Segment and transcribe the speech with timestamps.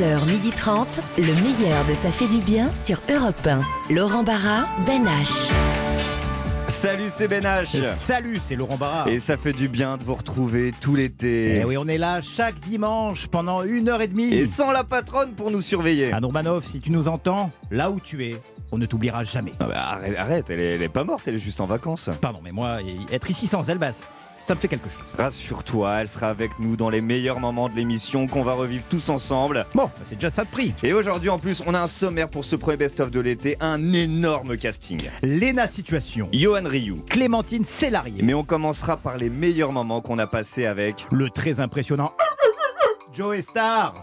[0.00, 3.60] 11h30, le meilleur de Ça fait du bien sur Europe 1.
[3.94, 5.50] Laurent Barra, Ben H.
[6.68, 7.84] Salut, c'est Ben H.
[7.92, 9.04] Salut, c'est Laurent Barra.
[9.10, 11.58] Et ça fait du bien de vous retrouver tout l'été.
[11.58, 14.32] Eh oui, on est là chaque dimanche pendant une heure et demie.
[14.32, 16.12] Et sans la patronne pour nous surveiller.
[16.14, 18.36] Ah Normanov, si tu nous entends, là où tu es,
[18.72, 19.52] on ne t'oubliera jamais.
[19.60, 22.08] Ah bah, arrête, arrête, elle, est, elle est pas morte, elle est juste en vacances.
[22.22, 22.78] Pardon, mais moi,
[23.12, 24.00] être ici sans Elbas,
[24.50, 25.04] ça me fait quelque chose.
[25.16, 29.08] Rassure-toi, elle sera avec nous dans les meilleurs moments de l'émission qu'on va revivre tous
[29.08, 29.64] ensemble.
[29.76, 30.74] Bon, bah, c'est déjà ça de prix.
[30.82, 33.92] Et aujourd'hui, en plus, on a un sommaire pour ce premier best-of de l'été, un
[33.92, 35.02] énorme casting.
[35.22, 40.26] Léna Situation, Johan Ryu, Clémentine Célarier, mais on commencera par les meilleurs moments qu'on a
[40.26, 41.06] passés avec.
[41.12, 42.12] le très impressionnant
[43.14, 43.94] Joe Star.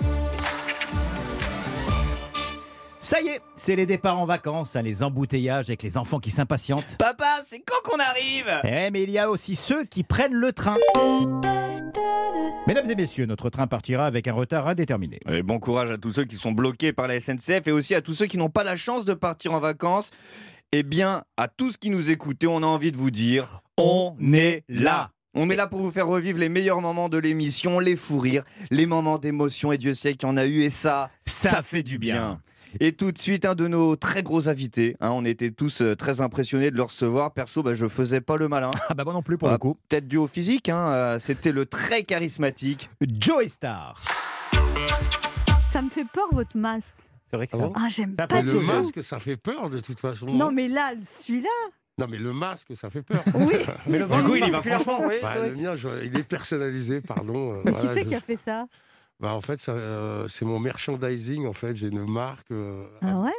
[3.07, 6.29] Ça y est, c'est les départs en vacances, hein, les embouteillages avec les enfants qui
[6.29, 6.97] s'impatientent.
[6.99, 8.51] Papa, c'est quand qu'on arrive?
[8.65, 10.75] Eh, mais il y a aussi ceux qui prennent le train.
[12.67, 15.21] Mesdames et messieurs, notre train partira avec un retard indéterminé.
[15.29, 18.01] Et bon courage à tous ceux qui sont bloqués par la SNCF et aussi à
[18.01, 20.11] tous ceux qui n'ont pas la chance de partir en vacances.
[20.73, 24.65] Eh bien, à tous qui nous écoutent, on a envie de vous dire, on est
[24.67, 25.11] là.
[25.33, 28.43] On est là pour vous faire revivre les meilleurs moments de l'émission, les fous rires,
[28.69, 31.83] les moments d'émotion, et Dieu sait qu'il y en a eu, et ça, Ça fait
[31.83, 32.41] du bien.
[32.79, 34.95] Et tout de suite, un de nos très gros invités.
[34.99, 37.31] hein, on était tous euh, très impressionnés de le recevoir.
[37.33, 38.71] Perso, bah, je faisais pas le malin.
[38.89, 39.77] Ah bah moi non plus pour Ah, le coup.
[39.89, 42.89] Peut-être dû au physique, hein, euh, c'était le très charismatique.
[43.19, 43.95] Joe Star.
[45.71, 46.95] Ça me fait peur votre masque.
[47.29, 47.65] C'est vrai que Ah ça.
[47.67, 48.61] bon Ah, j'aime Ça pas du le tout.
[48.61, 50.27] masque, ça fait peur de toute façon.
[50.27, 51.49] Non, mais là, celui-là,
[51.99, 53.21] Non, mais le masque, ça fait peur.
[53.35, 53.55] oui.
[53.87, 55.01] Mais le coup, il y va franchement.
[55.21, 57.53] Bah, le mien, je- il est personnalisé, pardon.
[57.55, 58.65] euh, voilà, qui c'est je- qui a fait ça?
[59.19, 61.47] Bah, en fait, euh, c'est mon merchandising.
[61.47, 63.33] En fait, j'ai une marque euh, Ah ouais?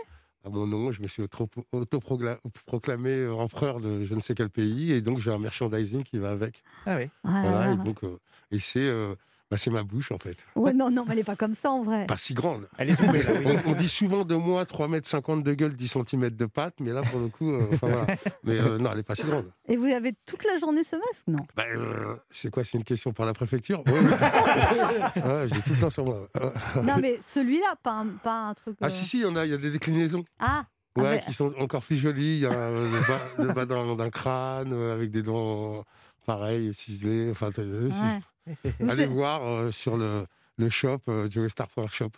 [0.45, 0.91] à mon nom.
[0.93, 5.31] Je me suis auto- autoproclamé empereur de je ne sais quel pays, et donc j'ai
[5.31, 6.63] un merchandising qui va avec.
[6.87, 7.09] Ah oui.
[7.25, 7.73] Ah là Voilà, là.
[7.73, 8.19] et donc, euh,
[8.51, 9.15] et c'est, euh,
[9.51, 10.37] bah, c'est ma bouche en fait.
[10.57, 12.07] Ouais, non, non, mais elle est pas comme ça en vrai.
[12.07, 12.69] Pas si grande.
[12.77, 13.31] Elle est tombée là.
[13.39, 13.57] oui.
[13.67, 16.93] On, on dit souvent de moi 3,50 m de gueule, 10 cm de patte, mais
[16.93, 18.07] là pour le coup, euh, enfin, voilà.
[18.45, 19.51] Mais euh, non, elle est pas si grande.
[19.69, 21.47] Et vous avez toute la journée ce masque Non.
[21.57, 23.93] Bah, euh, c'est quoi C'est une question pour la préfecture Ouais.
[25.23, 26.27] Ah, J'ai tout le temps sur moi.
[26.35, 28.77] Ah, Non, mais celui-là, pas un, pas un truc.
[28.81, 30.25] Ah euh, si, si, il y en a, il y a des déclinaisons.
[30.39, 30.65] Ah
[30.97, 32.35] Ouais, Ah, mais- qui sont encore plus jolies.
[32.37, 35.85] Il y a euh, le bas, le bas d'un, d'un crâne euh, avec des dents
[36.27, 37.31] pareilles, ciselées.
[37.31, 38.21] Enfin, euh, ouais.
[38.89, 40.25] Allez voir euh, sur le,
[40.57, 42.11] le shop, euh, joestar.shop.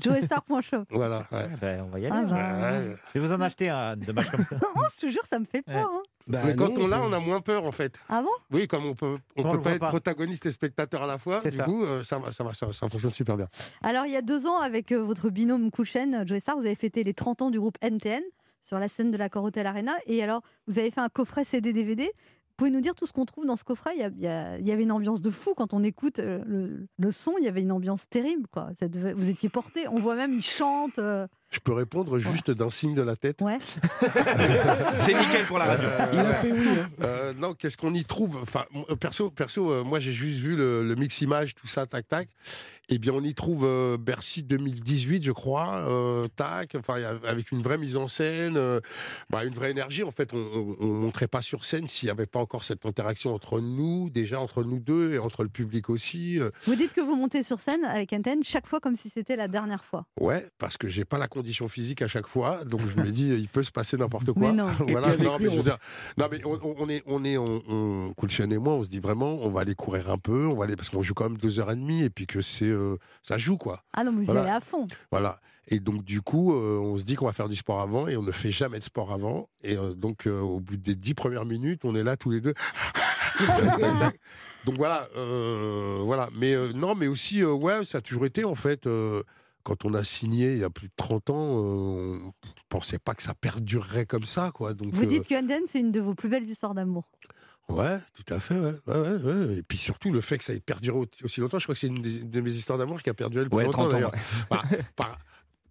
[0.00, 0.84] Joestar.shop.
[0.90, 1.18] Voilà.
[1.32, 1.46] ouais.
[1.52, 2.16] Ah bah, on va y aller.
[2.16, 2.24] Ah hein.
[2.60, 2.96] bah, Ouais.
[3.14, 4.56] Je vais vous en acheter un de match comme ça.
[4.62, 5.88] Non, je te jure, ça me fait peur.
[5.92, 6.02] hein.
[6.28, 7.98] Mais quand on l'a, on a moins peur en fait.
[8.08, 8.30] Ah bon?
[8.50, 9.88] Oui, comme on peut, on On peut pas être pas.
[9.88, 11.40] protagoniste et spectateur à la fois.
[11.40, 11.64] Du ça.
[11.64, 13.48] coup, euh, ça, va, ça, va, ça, ça fonctionne super bien.
[13.82, 16.74] Alors, il y a deux ans, avec euh, votre binôme Kouchen, Joe Star, vous avez
[16.74, 18.22] fêté les 30 ans du groupe NTN
[18.64, 19.92] sur la scène de la Hotel Arena.
[20.06, 22.10] Et alors, vous avez fait un coffret CD-DVD.
[22.58, 23.90] Vous pouvez nous dire tout ce qu'on trouve dans ce coffret?
[23.96, 25.82] Il y, a- il y a- il y avait une ambiance de fou quand on
[25.84, 27.34] écoute euh, le, le son.
[27.38, 28.46] Il y avait une ambiance terrible.
[28.50, 28.70] Quoi.
[28.80, 29.86] Ça devait- vous étiez porté.
[29.88, 30.98] On voit même, ils chantent.
[30.98, 33.42] euh, Je peux répondre juste d'un signe de la tête.
[33.42, 33.58] ouais.
[35.00, 35.86] C'est nickel pour la radio.
[36.14, 36.66] Il a fait oui.
[37.02, 38.38] Euh, non, qu'est-ce qu'on y trouve?
[38.40, 38.64] Enfin,
[39.00, 42.28] perso, perso, euh, moi j'ai juste vu le, le mix image, tout ça, tac, tac.
[42.88, 46.76] Eh bien, on y trouve euh, Bercy 2018, je crois, euh, tac.
[46.78, 48.78] Enfin, avec une vraie mise en scène, euh,
[49.28, 50.04] bah, une vraie énergie.
[50.04, 53.34] En fait, on, on montrait pas sur scène s'il n'y avait pas encore cette interaction
[53.34, 56.38] entre nous, déjà entre nous deux et entre le public aussi.
[56.38, 56.50] euh.
[56.64, 59.48] Vous dites que vous montez sur scène avec NTN chaque fois comme si c'était la
[59.48, 60.06] dernière fois.
[60.20, 63.30] Ouais, parce que j'ai pas la condition physique à chaque fois, donc je me dis
[63.30, 64.50] il peut se passer n'importe quoi.
[64.52, 64.68] Mais non.
[64.88, 65.78] voilà, non, mais je veux on- dire,
[66.18, 69.38] non, mais on, on- on est, on est, on, et moi, on se dit vraiment,
[69.42, 71.58] on va aller courir un peu, on va aller parce qu'on joue quand même deux
[71.58, 73.82] heures et demie et puis que c'est, euh, ça joue quoi.
[73.92, 74.86] Ah non, mais vous y allez à fond.
[75.10, 75.40] Voilà.
[75.68, 78.16] Et donc du coup, euh, on se dit qu'on va faire du sport avant et
[78.16, 79.48] on ne fait jamais de sport avant.
[79.62, 82.54] Et euh, donc au bout des dix premières minutes, on est là tous les deux.
[84.64, 85.08] donc voilà,
[86.02, 86.28] voilà.
[86.34, 88.88] Mais non, mais aussi, ouais, ça a toujours été en fait.
[89.62, 92.32] quand on a signé il y a plus de 30 ans, on
[92.68, 94.74] pensait pas que ça perdurerait comme ça, quoi.
[94.74, 97.08] Donc, Vous dites que NTN, c'est une de vos plus belles histoires d'amour.
[97.68, 98.72] Ouais, tout à fait, ouais.
[98.86, 99.56] ouais, ouais, ouais.
[99.58, 101.80] Et puis surtout, le fait que ça ait perduré au- aussi longtemps, je crois que
[101.80, 103.94] c'est une des- de mes histoires d'amour qui a perduré le plus Ouais, longtemps 30
[103.94, 103.96] ans.
[103.96, 104.12] d'ailleurs.
[104.48, 104.64] Par,
[104.94, 105.18] par,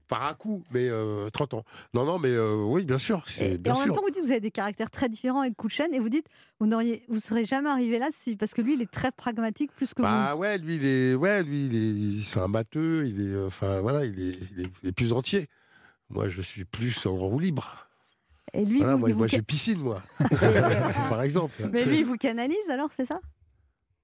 [0.08, 1.64] par un coup, mais euh, 30 ans.
[1.94, 3.96] Non, non, mais euh, oui, bien sûr, Et, c'est et bien en même sûr.
[3.96, 6.28] temps, vous dites que vous avez des caractères très différents avec Kouchen et vous dites
[6.60, 9.72] vous n'auriez, vous serez jamais arrivé là si, parce que lui, il est très pragmatique
[9.74, 13.22] plus que Bah ouais, lui, il est, ouais, lui, il est, c'est un matheux, il
[13.22, 15.48] est, euh, enfin voilà, il est, il est, il est plus entier.
[16.10, 17.88] Moi, je suis plus en roue libre.
[18.54, 20.02] Et lui, Voilà, vous, moi, vous moi, j'ai piscine, moi,
[21.10, 21.56] par exemple.
[21.72, 23.20] mais lui, il vous canalise alors, c'est ça?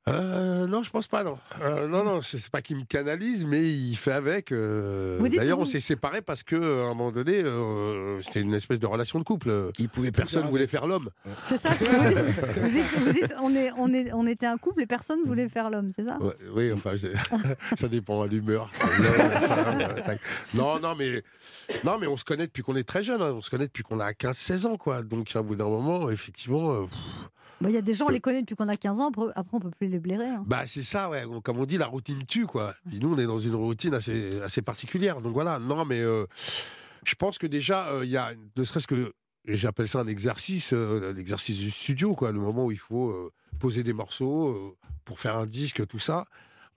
[0.09, 1.38] Euh, non, je pense pas, non.
[1.62, 4.51] Euh, non, non, c'est pas qu'il me canalise, mais il fait avec.
[4.51, 8.80] euh, D'ailleurs, on s'est séparés parce que, à un moment donné, euh, c'était une espèce
[8.80, 9.69] de relation de couple.
[9.77, 11.09] Il pouvait Personne voulait faire l'homme.
[11.44, 14.48] C'est ça que vous dites Vous dites, vous dites, on, est, on, est, on était
[14.48, 16.18] un couple et personne voulait faire l'homme, c'est ça?
[16.19, 16.92] Ouais, oui, enfin,
[17.77, 18.71] ça dépend à l'humeur.
[18.83, 20.15] Euh.
[20.56, 21.24] Non, non, mais
[21.83, 23.21] non, mais on se connaît depuis qu'on est très jeune.
[23.21, 23.33] hein.
[23.36, 25.03] On se connaît depuis qu'on a 15-16 ans, quoi.
[25.03, 26.86] Donc, à bout d'un moment, effectivement, euh,
[27.62, 29.44] Bah, Il y a des gens, on les connaît depuis qu'on a 15 ans, après,
[29.54, 30.28] on peut plus les blairer.
[30.28, 30.44] hein.
[30.48, 31.24] bah c'est ça, ouais.
[31.44, 32.74] Comme on dit, la routine tue, quoi.
[32.90, 35.22] Puis nous, on est dans une routine assez, assez particulière.
[35.22, 35.60] Donc voilà.
[35.60, 36.25] Non, mais euh,
[37.06, 39.13] je pense que déjà, euh, il y a, ne serait-ce que,
[39.46, 42.31] et j'appelle ça un exercice, euh, l'exercice du studio, quoi.
[42.31, 44.75] Le moment où il faut euh, poser des morceaux euh,
[45.06, 46.25] pour faire un disque, tout ça.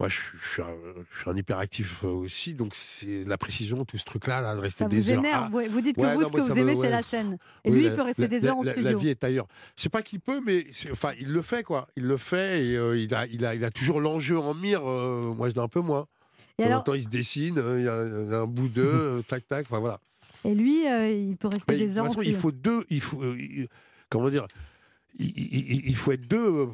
[0.00, 0.66] Moi, je, suis- je suis un,
[1.14, 4.60] je suis un hyperactif euh, aussi, donc c'est la précision, tout ce truc-là, là, de
[4.60, 5.18] rester Ça des vous heures.
[5.20, 5.48] énerve.
[5.52, 5.68] Ah, ouais.
[5.68, 7.38] Vous dites que Ouais, vous, non, ce que vous me- aimez, c'est la scène.
[7.64, 8.90] Et oui, lui, la- il peut rester la- des la- heures en la- studio.
[8.90, 9.46] La vie est ailleurs.
[9.76, 11.86] C'est pas qu'il peut, mais enfin, il le fait, quoi.
[11.96, 14.82] Il le fait et euh, il, a, il, a, il a toujours l'enjeu en mire.
[14.84, 16.06] euh, moi, je l'ai un peu moins.
[16.58, 17.94] Et, De en alors, temps, il se dessine, il y a,
[18.40, 20.00] un bout d'eux, tac, tac, enfin voilà.
[20.44, 22.50] et lui, euh, il peut rester Mais de des toute heures en façon, il faut
[22.52, 23.22] deux, il faut,
[24.08, 24.46] comment dire,
[25.18, 26.66] il, il- il- il faut être deux, euh,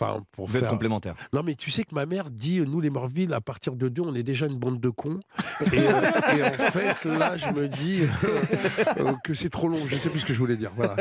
[0.00, 0.70] enfin, pour Vous êtes faire.
[0.70, 1.14] complémentaires.
[1.32, 4.02] Non, mais tu sais que ma mère dit, nous les Morville, à partir de deux,
[4.02, 5.20] on est déjà une bande de cons.
[5.72, 8.02] Et, euh, et en fait, là, je me dis
[8.98, 9.84] euh, que c'est trop long.
[9.86, 10.70] Je sais plus ce que je voulais dire.
[10.76, 10.96] Voilà.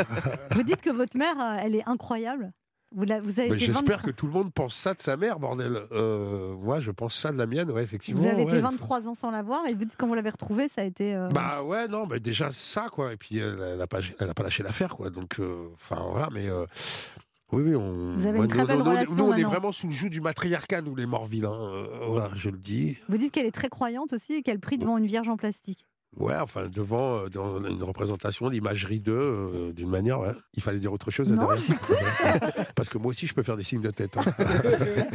[0.51, 2.51] Vous dites que votre mère, euh, elle est incroyable.
[2.95, 5.00] Vous, la- vous avez Mais été J'espère 23 que tout le monde pense ça de
[5.00, 5.78] sa mère, bordel.
[5.92, 8.22] Euh, moi, je pense ça de la mienne, ouais, effectivement.
[8.22, 8.62] Vous avez été ouais.
[8.62, 11.13] 23 ans sans la voir et vous dites quand vous l'avez retrouvée, ça a été.
[11.13, 13.12] euh, Bah ouais, non, mais déjà ça, quoi.
[13.13, 15.10] Et puis, elle n'a pas, elle a pas lâché l'affaire, quoi.
[15.10, 16.48] Donc, euh, enfin, voilà, mais.
[17.51, 18.16] oui, oui, on.
[18.16, 19.88] Vous avez une très nous, belle nous, on est- relation nous, on est vraiment sous
[19.88, 21.51] le joug du matriarcat, nous, les hein.
[21.54, 22.98] Euh, voilà, je le dis.
[23.10, 25.86] Vous dites qu'elle est très croyante aussi et qu'elle prie devant une vierge en plastique.
[26.18, 30.19] Ouais, enfin, devant euh, dans une représentation d'imagerie d'eux, euh, d'une manière.
[30.56, 31.48] Il fallait dire autre chose, Non.
[32.75, 34.18] Parce que moi aussi, je peux faire des signes de tête.
[34.18, 34.24] hein.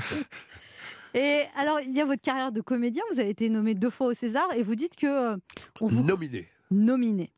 [1.14, 3.02] Et alors, il y a votre carrière de comédien.
[3.12, 5.36] Vous avez été nommé deux fois au César et vous dites que euh,
[5.80, 6.48] on vous Nominé.
[6.70, 7.32] nominé.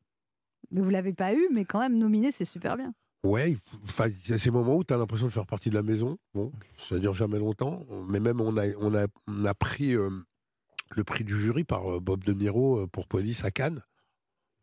[0.71, 2.95] Mais vous l'avez pas eu, mais quand même nominé, c'est super bien.
[3.25, 5.83] Ouais, il y a ces moments où tu as l'impression de faire partie de la
[5.83, 6.19] maison.
[6.35, 6.53] Bon,
[6.89, 7.81] ça dure jamais longtemps.
[8.09, 10.11] Mais même, on a, on a, on a pris euh,
[10.96, 13.82] le prix du jury par euh, Bob De Niro euh, pour Police à Cannes.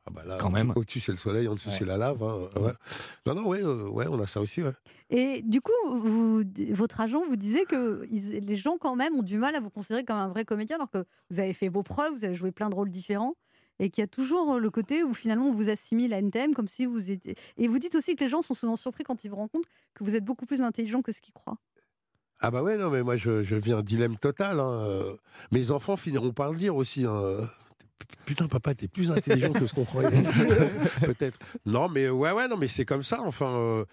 [0.05, 0.73] Ah bah là, Quand même.
[0.75, 1.75] Au-dessus, c'est le soleil, en dessous, Ouais.
[1.77, 2.23] c'est la lave.
[2.23, 2.71] hein, ouais.
[3.27, 4.63] Non, non, ouais, euh, ouais, on a ça aussi.
[4.63, 4.71] Ouais.
[5.11, 6.41] Et du coup, vous,
[6.71, 9.69] votre agent vous disait que ils- les gens quand même ont du mal à vous
[9.69, 12.51] considérer comme un vrai comédien, alors que vous avez fait vos preuves, vous avez joué
[12.51, 13.35] plein de rôles différents,
[13.77, 16.67] et qu'il y a toujours le côté où finalement on vous assimile à NTM comme
[16.67, 17.35] si vous étiez.
[17.57, 20.03] Et vous dites aussi que les gens sont souvent surpris quand ils vous rencontrent que
[20.03, 21.57] vous êtes beaucoup plus intelligent que ce qu'ils croient.
[22.41, 24.59] Ah bah ouais, non, mais moi, je, je vis un dilemme total.
[24.59, 25.15] hein, euh.
[25.51, 27.05] Mes enfants finiront par le dire aussi.
[27.05, 27.49] hein.
[28.25, 30.09] Putain, papa, t'es plus intelligent que ce qu'on croyait.
[31.05, 31.37] Peut-être.
[31.65, 33.21] Non, mais ouais, ouais, non, mais c'est comme ça.
[33.21, 33.85] Enfin, euh,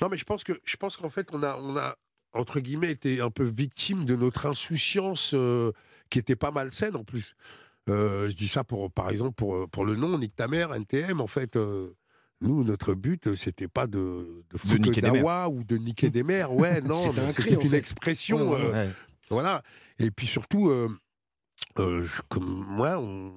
[0.00, 1.96] non, mais je pense que je pense qu'en fait, on a, on a
[2.32, 5.72] entre guillemets été un peu victime de notre insouciance euh,
[6.10, 7.34] qui était pas malsaine en plus.
[7.88, 11.20] Euh, je dis ça pour, par exemple, pour, pour le nom Nique ta mère, NTM.
[11.20, 11.94] En fait, euh,
[12.40, 15.12] nous, notre but, euh, c'était pas de, de mères.
[15.12, 16.52] dawa ou de niquer des mères.
[16.52, 17.76] Ouais, non, C'était cri, c'était une fait.
[17.78, 18.50] expression.
[18.50, 18.90] Ouais, ouais, euh,
[19.30, 19.62] voilà.
[19.98, 20.88] Et puis surtout, euh,
[21.78, 23.32] euh, comme moi, on,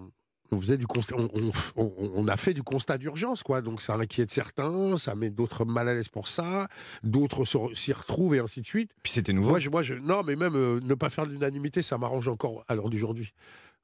[0.52, 3.62] on faisait du constat, on, on- on- on a fait du constat d'urgence, quoi.
[3.62, 6.68] Donc ça inquiète certains, ça met d'autres mal à l'aise pour ça,
[7.04, 7.46] d'autres
[7.76, 8.92] s'y retrouvent et ainsi de suite.
[9.04, 9.50] Puis c'était nouveau.
[9.52, 12.28] Moi, je, moi, je- non, mais même euh, ne pas faire de l'unanimité, ça m'arrange
[12.28, 13.32] encore à l'heure d'aujourd'hui.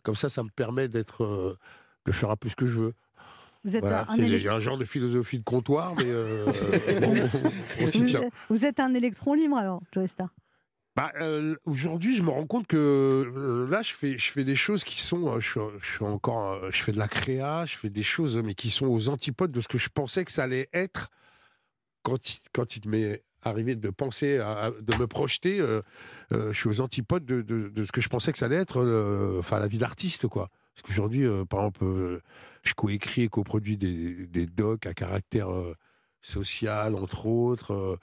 [0.04, 1.58] Comme ça, ça me permet d'être, euh,
[2.06, 2.94] de faire un peu ce que je veux.
[3.66, 4.06] Vous êtes Voilà.
[4.10, 6.46] un, C'est élec- j'ai un genre de philosophie de comptoir, mais euh,
[7.80, 8.22] on, on s'y vous, tient.
[8.50, 10.30] vous êtes un électron libre alors, Joe Star.
[10.96, 14.56] Bah, euh, Aujourd'hui, je me rends compte que euh, là, je fais, je fais des
[14.56, 15.28] choses qui sont.
[15.36, 16.72] euh, je, je suis encore.
[16.72, 19.60] je fais de la créa, je fais des choses, mais qui sont aux antipodes de
[19.62, 21.10] ce que je pensais que ça allait être
[22.04, 25.58] quand il, quand il m'est arrivé de penser, à, de me projeter.
[26.32, 29.36] je suis aux antipodes de, de- de ce que je pensais que ça allait être,
[29.40, 30.50] enfin, la vie d'artiste, quoi.
[30.76, 32.22] Parce qu'aujourd'hui, par exemple,
[32.68, 35.74] je coécris et coproduis des, des docs à caractère euh,
[36.22, 37.72] social, entre autres.
[37.74, 37.98] euh,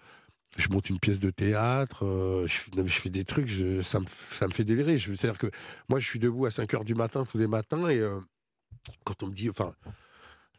[0.58, 3.50] je monte une pièce de théâtre, euh, je, fais- des trucs,
[3.82, 4.98] ça, me, ça me fait délirer.
[4.98, 5.50] C'est-à-dire que
[5.88, 8.00] moi, je suis debout à 5 heures du matin tous les matins et
[9.04, 9.74] quand on me dit, enfin,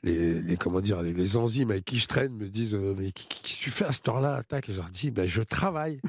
[0.01, 3.63] les, les- comment dire, les, enzymes avec qui je traîne me disent, mais qu'est-ce que
[3.63, 4.41] tu fais à heure-là?
[4.43, 6.01] Tac, et je leur dis, ben, je travaille.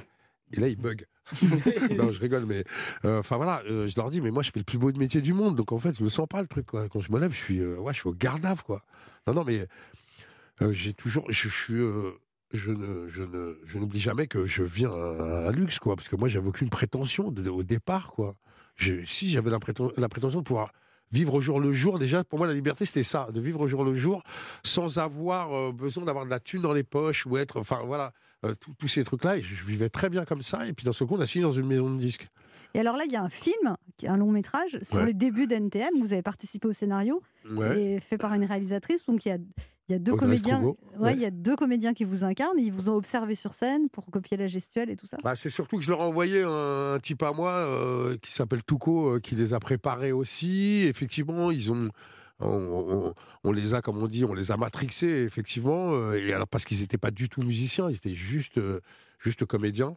[0.56, 1.06] Et là, ils bug.
[1.96, 2.64] non, je rigole, mais
[3.04, 5.20] euh, enfin voilà, euh, je leur dis, mais moi, je fais le plus beau métier
[5.20, 6.66] du monde, donc en fait, je le sens pas le truc.
[6.66, 6.88] Quoi.
[6.88, 8.82] Quand je me lève, je suis, euh, ouais, je suis au garde quoi.
[9.26, 9.66] Non, non, mais
[10.72, 11.80] j'ai toujours, je, suis,
[12.52, 16.16] je ne, je ne, je n'oublie jamais que je viens à luxe, quoi, parce que
[16.16, 18.36] moi, j'avais aucune prétention au départ, quoi.
[18.76, 20.72] Si j'avais la, préten- la prétention de pouvoir
[21.10, 23.68] vivre au jour le jour, déjà, pour moi, la liberté, c'était ça, de vivre au
[23.68, 24.22] jour le jour,
[24.62, 28.12] sans avoir besoin d'avoir de la thune dans les poches ou être, enfin, voilà,
[28.44, 29.38] euh, tous- ces trucs-là.
[29.38, 30.66] Et je, vivais très bien comme ça.
[30.66, 32.26] Et puis, dans ce coup, on a signé dans une maison de disques.
[32.74, 35.06] Et alors là, il y a un film, un long métrage, sur Ouais.
[35.06, 35.90] les débuts d'NTM.
[36.00, 37.80] Vous avez participé au scénario, Ouais.
[37.80, 39.04] et fait par une réalisatrice.
[39.06, 39.36] Donc il y a,
[39.88, 40.56] il y a deux Audrey comédiens.
[40.56, 41.12] Strugo, Ouais, ouais.
[41.14, 42.58] il y a deux comédiens qui vous incarnent.
[42.58, 45.18] Ils vous ont observé sur scène pour copier la gestuelle et tout ça.
[45.22, 48.32] Bah, c'est surtout que je leur ai envoyé un, un type à moi euh, qui
[48.32, 50.84] s'appelle Touko, euh, qui les a préparés aussi.
[50.88, 51.86] Effectivement, ils ont.
[52.44, 55.90] On, on- on les a, comme on dit, on les a matrixés, effectivement.
[55.92, 58.80] euh, et alors, parce qu'ils n'étaient pas du tout musiciens, ils étaient juste, euh,
[59.18, 59.96] juste comédiens.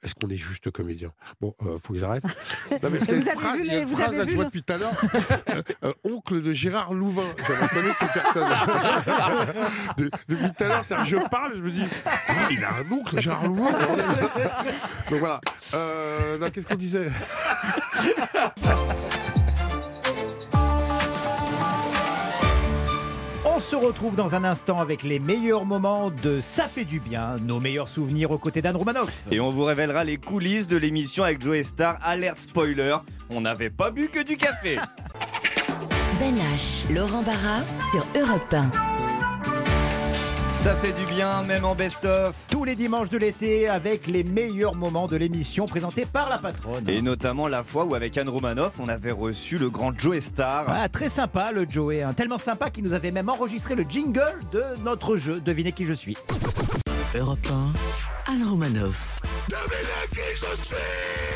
[0.00, 1.10] Est-ce qu'on est juste comédien?
[1.40, 2.22] Bon, euh, faut que j'arrête.
[2.70, 4.30] Non, mais parce qu'il y a une phrase, il y a une phrase là, que
[4.30, 4.92] je vois depuis tout à l'heure.
[5.50, 7.24] Euh, euh, oncle de Gérard Louvain.
[7.36, 8.48] Je reconnais cette personne.
[9.96, 11.82] De- depuis tout à l'heure, je parle, je me dis,
[12.52, 13.72] il a un oncle, Gérard Louvain.
[15.10, 15.40] Donc voilà.
[16.52, 17.10] Qu'est-ce qu'on disait?
[23.68, 27.60] Se retrouve dans un instant avec les meilleurs moments de Ça fait du bien, nos
[27.60, 29.24] meilleurs souvenirs aux côtés d'Anne Romanoff.
[29.30, 31.98] Et on vous révélera les coulisses de l'émission avec Joe Star.
[32.02, 32.96] Alerte spoiler,
[33.28, 34.78] on n'avait pas bu que du café.
[36.18, 37.60] Ben H, Laurent Barra
[37.92, 39.07] sur Europe 1.
[40.68, 42.34] Ça fait du bien, même en best-of.
[42.50, 46.86] Tous les dimanches de l'été avec les meilleurs moments de l'émission présentés par la patronne.
[46.86, 50.66] Et notamment la fois où avec Anne Romanoff, on avait reçu le grand Joe Star.
[50.68, 52.12] Ah, très sympa le Joey, hein.
[52.12, 55.40] tellement sympa qu'il nous avait même enregistré le jingle de notre jeu.
[55.40, 56.18] Devinez qui je suis.
[57.18, 57.48] Europe
[58.26, 59.22] 1, Anne Romanoff.
[59.48, 61.27] Devinez qui je suis.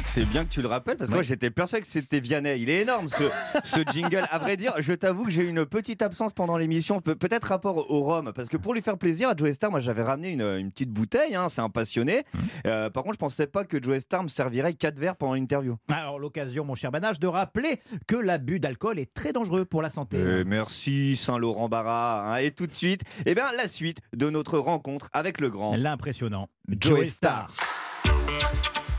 [0.00, 2.58] C'est bien que tu le rappelles parce que moi j'étais persuadé que c'était Vianney.
[2.60, 3.22] Il est énorme ce,
[3.62, 4.26] ce jingle.
[4.32, 7.44] À vrai dire, je t'avoue que j'ai eu une petite absence pendant l'émission, Pe- peut-être
[7.44, 10.30] rapport au rhum, parce que pour lui faire plaisir à Joe Star, moi j'avais ramené
[10.30, 11.36] une, une petite bouteille.
[11.36, 12.24] hein, c'est un passionné.
[12.66, 15.76] Euh, par contre, je pensais pas que Joe Star me servirait quatre verres pendant l'interview.
[15.92, 19.90] Alors l'occasion, mon cher Banage, de rappeler que l'abus d'alcool est très dangereux pour la
[19.90, 20.16] santé.
[20.16, 22.34] Euh, merci Saint-Laurent Barra.
[22.34, 22.36] hein.
[22.38, 26.48] et tout de suite, eh bien la suite de notre rencontre avec le grand L'impressionnant
[26.68, 27.48] Joe Star.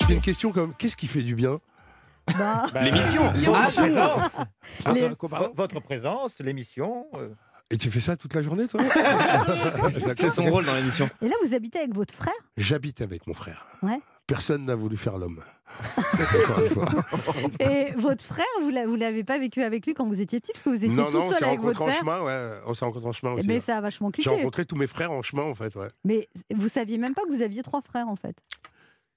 [0.08, 1.60] J'ai une question comme qu'est-ce qui fait du bien?
[2.38, 3.22] Bah, L'émission.
[3.54, 4.38] Ah, présence.
[4.86, 5.10] Ah, Les-
[5.56, 7.08] Votre présence, l'émission.
[7.16, 7.30] euh,
[7.70, 8.82] Et tu fais ça toute la journée, toi?
[10.16, 11.10] C'est son rôle dans l'émission.
[11.22, 12.34] et là, vous habitez avec votre frère?
[12.58, 13.66] J'habite avec mon frère.
[13.82, 14.00] Ouais.
[14.28, 15.42] Personne n'a voulu faire l'homme.
[15.98, 16.90] Encore une fois.
[17.60, 20.64] Et votre frère, vous vous l'avez pas vécu avec lui quand vous étiez petit Parce
[20.64, 22.52] que vous étiez Non, tout non, on seul avec votre chemin, ouais.
[22.66, 23.48] On s'est rencontrés en chemin aussi.
[23.48, 23.60] Mais ouais.
[23.60, 24.30] ça a vachement J'ai cliqué.
[24.30, 25.90] rencontré tous mes frères en chemin, en fait, ouais.
[26.06, 28.36] Mais vous saviez même pas que vous aviez trois frères, en fait.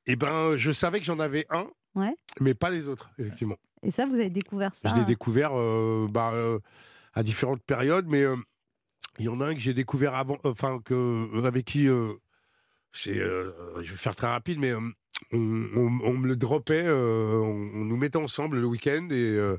[0.06, 2.14] Eh ben, je savais que j'en avais un, Ouais.
[2.40, 3.56] mais pas les autres, effectivement.
[3.82, 4.88] Et ça, vous avez découvert ça.
[4.90, 6.58] Je l'ai découvert euh, bah, euh,
[7.14, 8.36] à différentes périodes, mais euh,
[9.18, 11.88] il y en a un que j'ai découvert avant, enfin, que, avec qui,
[12.92, 14.92] c'est, je vais faire très rapide, mais on,
[15.32, 19.56] on- on me le dropait, euh, on, on nous mettait ensemble le week-end et, euh,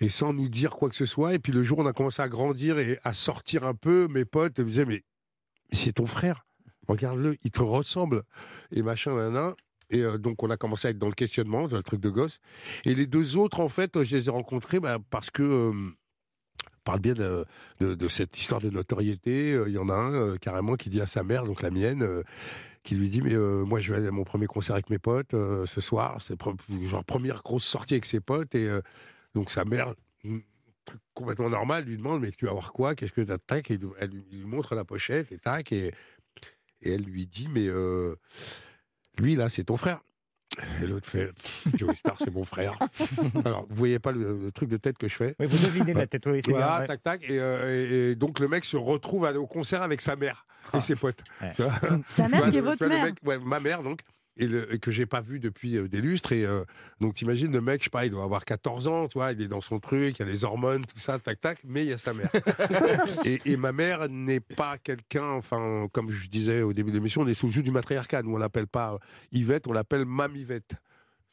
[0.00, 1.34] et sans nous dire quoi que ce soit.
[1.34, 4.06] Et puis le jour, on a commencé à grandir et à sortir un peu.
[4.08, 5.02] Mes potes me disaient, mais,
[5.70, 6.46] mais c'est ton frère,
[6.86, 8.22] regarde-le, il te ressemble.
[8.70, 9.54] Et machin, nanana.
[9.90, 12.10] Et euh, donc, on a commencé à être dans le questionnement, dans le truc de
[12.10, 12.38] gosse.
[12.84, 15.72] Et les deux autres, en fait, je les ai rencontrés bah, parce que, euh,
[16.84, 17.44] par le biais de,
[17.80, 21.00] de- cette histoire de notoriété, euh, il y en a un euh, carrément qui dit
[21.00, 22.06] à sa mère, donc la mienne,
[22.82, 25.32] qui lui dit Mais moi, je vais aller à mon premier concert avec mes potes
[25.32, 26.18] ce soir.
[26.20, 26.36] C'est
[26.90, 28.54] leur première grosse sortie avec ses potes.
[28.54, 28.70] Et
[29.34, 30.38] donc, sa mère, mm,
[31.12, 32.94] complètement normal, lui demande Mais tu vas voir quoi?
[32.94, 35.72] Qu'est-ce que tu tac Et elle lui- montre la pochette et tac.
[35.72, 35.88] Et,
[36.80, 37.68] et elle lui dit Mais
[39.18, 40.00] lui, là, c'est ton frère.
[40.82, 41.30] Et l'autre fait
[41.76, 42.76] Joey Star, c'est mon frère.
[43.44, 45.94] Alors, vous voyez pas le, le truc de tête que je fais Oui, vous devinez
[45.94, 46.78] la tête, oui, c'est voilà, bien.
[46.80, 46.86] ouais.
[46.86, 47.22] tac, tac.
[47.30, 50.80] Et, euh, et- et donc, le mec se retrouve au concert avec sa mère et
[50.80, 51.22] ses potes.
[51.42, 51.52] Ouais.
[52.16, 53.04] Sa mère qui est votre vois, mère.
[53.06, 54.00] mec- ouais, ma mère, donc.
[54.38, 56.32] Et, le- et que j'ai pas vu depuis euh, des lustres.
[56.32, 56.64] Et euh,
[57.00, 59.42] donc, t'imagines, le mec, je sais pas, il doit avoir 14 ans, tu vois, il
[59.42, 61.88] est dans son truc, il y a les hormones, tout ça, tac, tac, mais il
[61.88, 62.30] y a sa mère.
[63.24, 67.22] et, et ma mère n'est pas quelqu'un, enfin, comme je disais au début de l'émission,
[67.22, 68.22] on est sous le jus du matriarcat.
[68.22, 68.98] Nous, on l'appelle pas euh,
[69.32, 70.72] Yvette, on l'appelle Mam Yvette.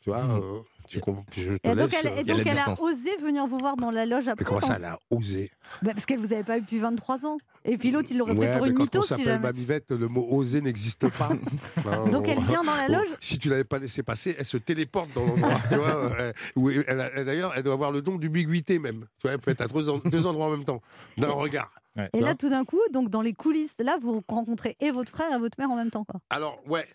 [0.02, 2.58] Tu vois, euh, tu comprends- je te Et donc, laisse, elle, euh, et donc elle
[2.58, 4.44] a osé venir vous voir dans la loge après.
[4.44, 5.52] mais comment ça, quand- elle a osé
[5.82, 7.38] Bah, Parce qu'elle vous avait pas eu depuis 23 ans.
[7.64, 9.26] Et puis l'autre, il l'aurait pris Ouais, pour mais une quand mytho on si s'appelle
[9.26, 9.40] jamais.
[9.40, 11.30] Mamivette, le mot oser n'existe pas.
[11.86, 13.08] Ben, Donc elle on- vient dans la on- loge.
[13.20, 15.60] Si tu l'avais pas laissé passer, elle se téléporte dans l'endroit.
[15.70, 19.06] tu vois, euh, D'ailleurs, elle doit avoir le don d'ubiquité même.
[19.18, 20.82] Tu vois, elle peut être à deux, en- deux endroits en même temps,
[21.18, 21.72] d'un regard.
[22.14, 25.34] Et là, tout d'un coup, donc dans les coulisses, là, vous rencontrez et votre frère
[25.34, 26.04] et votre mère en même temps.
[26.04, 26.20] Quoi.
[26.30, 26.86] Alors, ouais,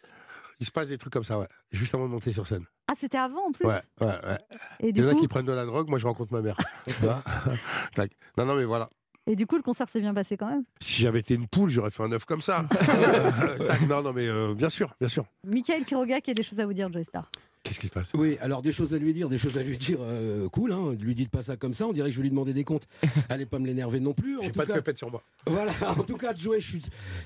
[0.61, 1.47] il se passe des trucs comme ça, ouais.
[1.73, 2.64] Juste avant de monter sur scène.
[2.87, 3.67] Ah, c'était avant en plus.
[3.67, 4.38] Ouais, ouais, ouais.
[4.81, 6.43] Et, Il y en a coup, qui prennent de la drogue, moi je rencontre ma
[6.43, 6.57] mère.
[6.87, 7.23] Tu vois
[7.95, 8.12] Tac.
[8.37, 8.90] non, non, mais voilà.
[9.26, 10.64] et du coup, le concert s'est bien passé quand même?
[10.81, 12.67] Si j'avais été une poule, j'aurais fait un œuf comme ça.
[13.67, 13.83] Tac.
[13.88, 15.25] non, non, mais euh, bien sûr, bien sûr.
[15.47, 17.31] Michael Quiroga qui a des choses à vous dire, Joy Star.
[17.71, 18.11] Qu'est-ce qui se passe?
[18.15, 20.93] Oui, alors des choses à lui dire, des choses à lui dire euh, cool, hein.
[21.00, 22.89] Lui dites pas ça comme ça, on dirait que je vais lui demander des comptes.
[23.29, 24.39] Allez pas me l'énerver non plus.
[24.39, 25.23] En J'ai tout pas de cas, pépette sur moi.
[25.47, 26.83] voilà, en tout cas, Joey, je suis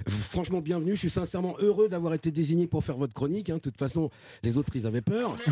[0.06, 0.90] franchement bienvenu.
[0.96, 3.48] Je suis sincèrement heureux d'avoir été désigné pour faire votre chronique.
[3.48, 3.54] hein.
[3.54, 4.10] De toute façon,
[4.42, 5.34] les autres, ils avaient peur.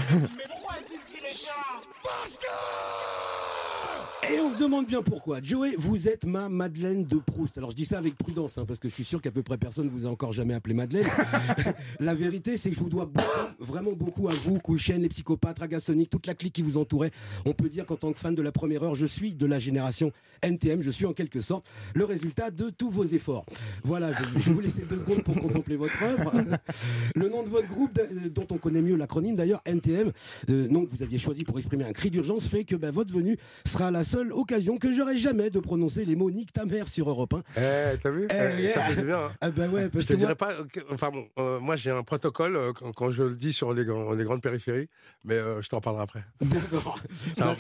[4.33, 5.43] Et on se demande bien pourquoi.
[5.43, 7.59] Joey, vous êtes ma Madeleine de Proust.
[7.59, 9.59] Alors je dis ça avec prudence, hein, parce que je suis sûr qu'à peu près
[9.59, 11.07] personne vous a encore jamais appelé Madeleine.
[12.01, 15.59] la vérité, c'est que je vous dois beaucoup, vraiment beaucoup à vous, Kouchen, les psychopathes,
[15.59, 17.13] Ragasonic, toute la clique qui vous entourait.
[17.45, 19.59] On peut dire qu'en tant que fan de la première heure, je suis de la
[19.59, 20.13] génération
[20.43, 20.81] NTM.
[20.83, 23.45] Je suis en quelque sorte le résultat de tous vos efforts.
[23.85, 26.33] Voilà, je, je vais vous laisser deux secondes pour contempler votre œuvre.
[27.15, 30.11] le nom de votre groupe, euh, dont on connaît mieux l'acronyme d'ailleurs, NTM,
[30.49, 33.13] euh, nom que vous aviez choisi pour exprimer un cri d'urgence, fait que ben, votre
[33.13, 33.37] venue
[33.67, 37.09] sera la seule occasion que j'aurai jamais de prononcer les mots nique ta mère sur
[37.11, 37.43] Europe 1.
[37.57, 38.29] Eh, t'as vu?
[38.31, 39.19] Eh, Eh, Ça fait du bien.
[39.19, 39.33] hein.
[39.41, 40.55] Ah ben ouais, parce Je te que moi- dirais pas.
[40.73, 43.73] que- Enfin bon, euh, moi j'ai un protocole euh, quand, quand je le dis sur
[43.75, 44.89] les, grandes périphéries,
[45.25, 46.25] mais euh, je t'en parlerai après.
[46.41, 46.99] D'accord.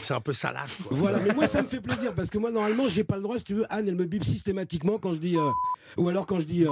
[0.05, 0.97] C'est un, peu salace, quoi.
[0.97, 3.39] Voilà, mais moi ça me fait plaisir parce que moi normalement j'ai pas le droit,
[3.39, 5.51] si tu veux, Anne elle me bip systématiquement quand je dis euh,
[5.97, 6.71] ou alors quand je dis euh,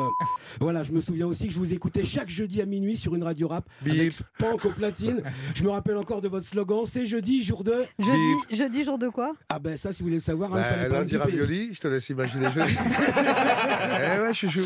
[0.60, 3.24] voilà, je me souviens aussi que je vous écoutais chaque jeudi à minuit sur une
[3.24, 4.12] radio rap avec Bip.
[4.12, 5.22] Spank au platine.
[5.54, 9.08] Je me rappelle encore de votre slogan, c'est jeudi jour de Jeudi, jeudi, jour de
[9.08, 9.32] quoi?
[9.48, 12.08] Ah ben ça si vous voulez le savoir, hein, Bah, lundi ravioli, je te laisse
[12.08, 12.76] imaginer jeudi.
[14.16, 14.60] eh ouais, chouchou.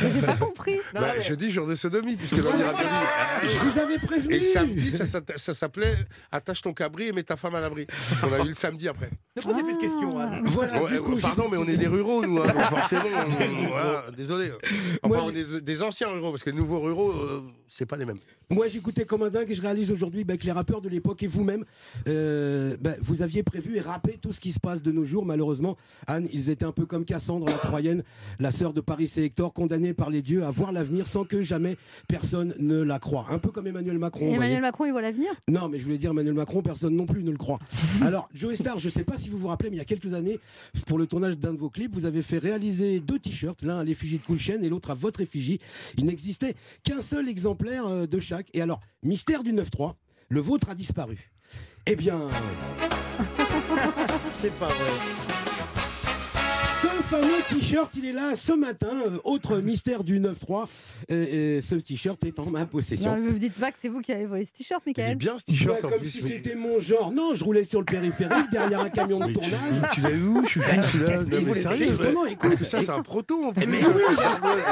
[0.00, 0.78] J'ai pas compris.
[0.94, 2.88] Bah, jeudi, jour de sodomie, puisque lundi ravioli.
[3.42, 4.34] Je vous avais prévenu.
[4.34, 5.96] Et samedi, ça, s'atta- ça s'appelait
[6.32, 7.86] Attache ton cabri et mets ta femme à l'abri.
[8.22, 9.10] On a eu le samedi après.
[9.36, 10.18] Ne posez plus de questions.
[10.18, 10.42] Anne.
[10.44, 13.02] Voilà, Ouais, du coup, euh, pardon, mais on est des ruraux, nous, hein, donc forcément.
[13.04, 14.50] on- voilà, désolé.
[15.02, 17.86] Enfin, Moi, on est des, des anciens ruraux, parce que les nouveaux ruraux, euh, c'est
[17.86, 18.18] pas les mêmes.
[18.50, 21.22] Moi, j'écoutais comme un dingue et je réalise aujourd'hui bah, que les rappeurs de l'époque
[21.22, 21.64] et vous-même,
[22.08, 25.24] euh, bah, vous aviez prévu et rappé tout ce qui se passe de nos jours.
[25.24, 25.76] Malheureusement,
[26.08, 28.02] Anne, ils étaient un peu comme Cassandre, la Troyenne,
[28.40, 31.42] la sœur de Paris et Hector, condamnée par les dieux à voir l'avenir sans que
[31.42, 31.76] jamais
[32.08, 33.26] personne ne la croie.
[33.30, 34.24] Un peu comme Emmanuel Macron.
[34.24, 34.34] voyez.
[34.34, 35.30] Emmanuel Macron, il voit l'avenir?
[35.46, 37.60] Non, mais je voulais dire Emmanuel Macron, personne non plus ne le croit.
[38.02, 39.84] Alors, Joe Star, je ne sais pas si vous vous rappelez, mais il y a
[39.84, 40.40] quelques années,
[40.88, 43.84] pour le tournage d'un de vos clips, vous avez fait réaliser deux t-shirts, l'un à
[43.84, 45.60] l'effigie de Chain et l'autre à votre effigie.
[45.96, 48.48] Il n'existait qu'un seul exemplaire euh, de chaque.
[48.54, 49.94] Et alors, mystère du 9-3,
[50.28, 51.30] le vôtre a disparu.
[51.86, 52.20] Eh bien,
[54.38, 54.90] C'est pas vrai.
[57.10, 58.86] Fameux t-shirt, il est là ce matin.
[59.06, 60.68] Euh, autre mystère du 9-3.
[61.10, 63.16] Euh, euh, ce t-shirt est en ma possession.
[63.16, 64.98] Non, Vous me dites pas que c'est vous qui avez volé ce t-shirt, Il est
[64.98, 66.08] Michael bien ce t-shirt Ouais, en comme plus.
[66.08, 67.10] si mais- c'était mon genre.
[67.12, 69.90] Non, je roulais sur le périphérique derrière un camion de mais tu, tournage.
[69.92, 71.16] tu l'as eu où Je suis celui-là.
[71.24, 73.66] Non, mais sérieux justement, écoute, Parce que ça, c'est un proto en plus.
[73.66, 73.92] Mais oui,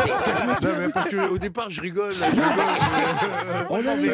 [0.04, 0.66] c'est ce que je me dis.
[0.66, 2.14] Non, mais parce qu'au départ, je rigole.
[2.20, 3.66] là, je rigole.
[3.70, 4.08] On a les-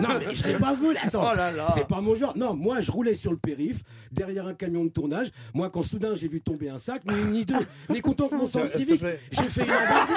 [0.00, 0.98] Non, mais- je l'ai pas volé.
[1.02, 1.66] Attends, Oh là là.
[1.74, 2.36] c'est pas mon genre.
[2.36, 5.28] Non, moi, je roulais sur le périph, derrière un camion de tournage.
[5.54, 7.66] Moi, quand soudain j'ai vu tomber un sac, ni, ni deux,
[8.02, 10.14] content de mon sens civique, j'ai fait une embardée.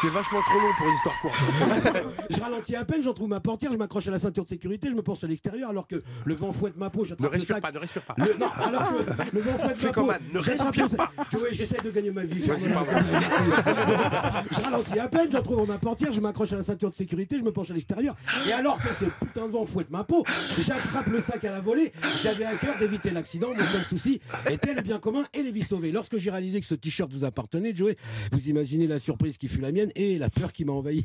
[0.00, 1.34] C'est vachement trop long pour une histoire courte.
[2.30, 4.88] Je ralentis à peine, j'en trouve ma portière, je m'accroche à la ceinture de sécurité,
[4.90, 7.36] je me penche à l'extérieur, alors que le vent fouette ma peau, Ne j'attrape le
[7.38, 7.62] respire sac.
[7.62, 8.14] pas, ne respire pas.
[8.18, 10.12] Le- non, alors que le vent fouette ma peau.
[10.34, 11.10] Ne respire pas.
[11.32, 12.40] Je- oui, j'essaie de gagner ma vie.
[12.46, 12.54] Pas
[14.50, 17.36] je ralentis à peine, j'en trouve ma portière, je m'accroche à la ceinture de sécurité,
[17.38, 18.14] je me penche à l'extérieur.
[18.48, 20.24] Et alors que ce putain de vent fouette ma peau,
[20.58, 21.92] j'attrape le sac à la volée.
[22.22, 23.48] J'avais à cœur d'éviter l'accident.
[23.56, 25.92] Mon seul souci était le bien commun et les vies sauvées.
[25.92, 27.96] Lorsque j'ai réalisé que ce t-shirt vous appartenait, Joey,
[28.32, 31.02] vous imaginez la surprise qui fut la mienne et la peur qui m'a envahi.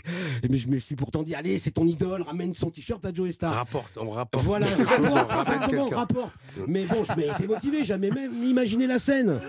[0.49, 3.31] Mais je me suis pourtant dit, allez, c'est ton idole, ramène son t-shirt à Joey
[3.31, 3.53] Star.
[3.53, 4.43] Rapporte, on rapporte.
[4.43, 5.97] Voilà, quelque chose, on rapport, ramène exactement, quelqu'un.
[5.97, 6.31] rapport.
[6.67, 9.39] Mais bon, je m'étais motivé, jamais même imaginé la scène.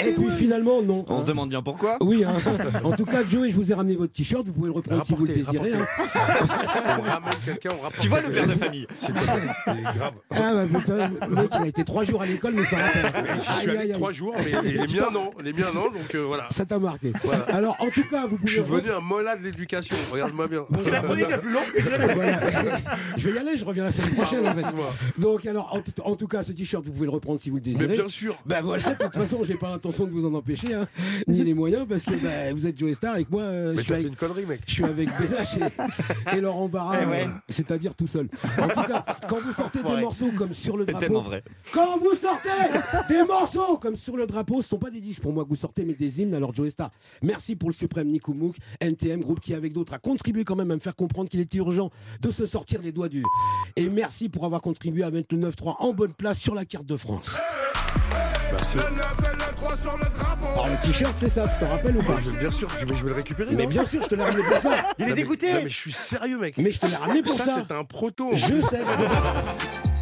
[0.00, 1.04] Et puis finalement, non.
[1.08, 1.96] On se demande bien pourquoi.
[2.00, 2.34] Oui, hein.
[2.82, 5.14] en tout cas, Joey, je vous ai ramené votre t-shirt, vous pouvez le reprendre si
[5.14, 5.72] vous le désirez.
[5.72, 5.86] hein.
[6.98, 8.00] On ramène quelqu'un, on rapporte.
[8.02, 9.22] Tu vois le père de famille C'est quoi
[9.68, 10.12] Il est grave.
[10.30, 13.12] Ah bah putain, le mec, il a été trois jours à l'école, mais ça rappelle.
[13.54, 15.30] J'y suis allé trois jours, mais les miens non.
[15.42, 16.46] Les miens non, donc euh, voilà.
[16.50, 17.12] Ça t'a marqué.
[17.22, 17.44] Voilà.
[17.44, 18.80] Alors, en tout cas, vous Je suis pouvez.
[18.82, 20.64] venu un mola de l'éducation, regarde-moi bien.
[20.82, 22.38] C'est la chronique la plus longue que j'ai jamais Voilà.
[23.16, 24.64] je vais y aller, je reviens la semaine prochaine en fait.
[25.18, 27.72] Donc alors, en, tout cas, ce t-shirt, vous pouvez le reprendre si vous le Mais
[27.72, 27.94] désirez.
[27.96, 28.34] bien sûr.
[28.44, 30.86] Ben voilà, toute façon, j'ai pas l'intention de vous en empêcher, hein,
[31.28, 33.82] ni les moyens, parce que bah, vous êtes Joe Star et que moi, euh, je,
[33.82, 34.60] suis avec, une connerie, mec.
[34.66, 35.56] je suis avec Bénache
[36.32, 37.24] et, et Laurent Barra, Eh ouais.
[37.24, 38.28] euh, c'est-à-dire tout seul.
[38.58, 41.42] En tout cas, quand vous sortez des morceaux comme sur le drapeau, vrai.
[41.72, 42.48] quand vous sortez
[43.08, 45.56] des morceaux comme sur le drapeau, ce sont pas des disques pour moi que vous
[45.56, 46.34] sortez, mais des hymnes.
[46.34, 46.90] Alors Joe Star,
[47.22, 50.70] merci pour le suprême Nico Mouk, NTM, groupe qui avec d'autres a contribué quand même
[50.70, 51.90] à me faire comprendre qu'il était urgent
[52.20, 53.22] de se sortir les doigts du.
[53.76, 56.86] Et merci pour avoir contribué à mettre le 9-3 en bonne place sur la carte
[56.86, 57.36] de France.
[58.64, 58.78] Merci.
[60.54, 62.96] Alors le t-shirt, c'est ça, tu te rappelles ou pas Je- Bien sûr, je vais,
[62.96, 63.50] je vais le récupérer.
[63.54, 64.82] Mais non bien sûr, je te l'ai ramené pour ça.
[64.98, 66.54] Il est dégoûté non, mais je suis sérieux, mec.
[66.56, 67.64] Mais je te l'ai ramené pour ça, ça.
[67.68, 68.30] c'est un proto.
[68.32, 68.80] Je sais.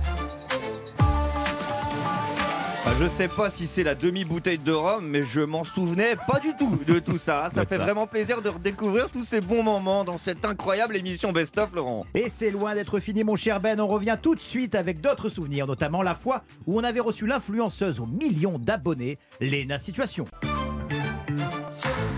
[2.98, 6.52] je sais pas si c'est la demi-bouteille de rhum, mais je m'en souvenais pas du
[6.56, 7.50] tout de tout ça.
[7.52, 7.82] Ça Ouais, fait ça.
[7.84, 12.04] vraiment plaisir de redécouvrir tous ces bons moments dans cette incroyable émission Best of, Laurent.
[12.14, 13.80] Et c'est loin d'être fini, mon cher Ben.
[13.80, 17.26] On revient tout de suite avec d'autres souvenirs, notamment la fois où on avait reçu
[17.26, 20.26] l'influenceuse aux millions d'abonnés, Lena Situation.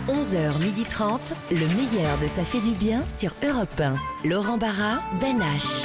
[0.08, 3.94] 11h30, le meilleur de Ça fait du bien sur Europe 1.
[4.28, 5.84] Laurent Barra, Ben H.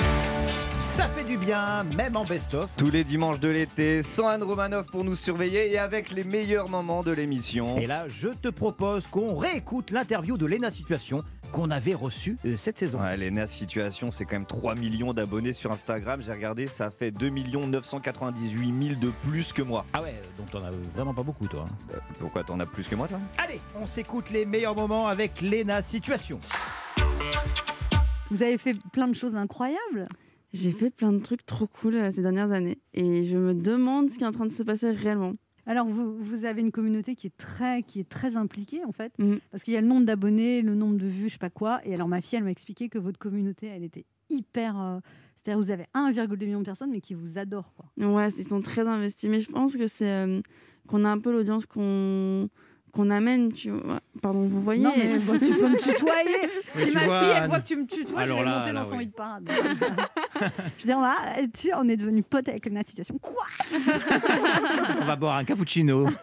[0.80, 2.70] Ça fait du bien, même en best-of.
[2.78, 6.70] Tous les dimanches de l'été, sans Anne Romanoff pour nous surveiller et avec les meilleurs
[6.70, 7.78] moments de l'émission.
[7.78, 12.56] Et là, je te propose qu'on réécoute l'interview de Lena Situation qu'on avait reçue euh,
[12.58, 13.02] cette saison.
[13.02, 16.22] Ouais, Lena Situation, c'est quand même 3 millions d'abonnés sur Instagram.
[16.24, 19.86] J'ai regardé, ça fait 2 998 000 de plus que moi.
[19.94, 21.66] Ah ouais, donc t'en as vraiment pas beaucoup, toi.
[21.68, 21.76] hein.
[21.96, 23.20] Euh, pourquoi t'en as plus que moi, toi?
[23.38, 26.40] Allez, on s'écoute les meilleurs moments avec Lena Situation.
[28.32, 30.08] Vous avez fait plein de choses incroyables.
[30.54, 34.10] J'ai fait plein de trucs trop cool euh, ces dernières années et je me demande
[34.10, 35.34] ce qui est en train de se passer réellement.
[35.66, 39.14] Alors vous, vous avez une communauté qui est très qui est très impliquée en fait,
[39.20, 39.40] Mhm.
[39.52, 41.80] parce qu'il y a le nombre d'abonnés, le nombre de vues, je sais pas quoi.
[41.86, 44.80] Et alors ma fille, elle m'a expliqué que votre communauté, elle était hyper.
[44.82, 45.00] euh,
[45.38, 47.86] C'est-à-dire vous avez 1,2 million de personnes, mais qui vous adorent quoi.
[48.04, 50.42] Ouais, ils sont très investis, mais je pense que c'est euh,
[50.88, 52.50] qu'on a un peu l'audience qu'on
[52.92, 53.52] qu'on amène.
[53.54, 54.00] Tu vois.
[54.22, 56.50] Pardon, vous voyez Non mais tu peux me tutoyer.
[56.76, 58.50] Oui, si tu ma vois, fille, elle voit que tu me tutoies, Alors je vais
[58.50, 59.04] là, monter là, dans son oui.
[59.06, 59.50] hit parade.
[60.40, 63.18] je veux dire, voilà, tu- on est devenus potes avec la situation.
[63.18, 63.46] Quoi
[65.02, 66.06] On va boire un cappuccino.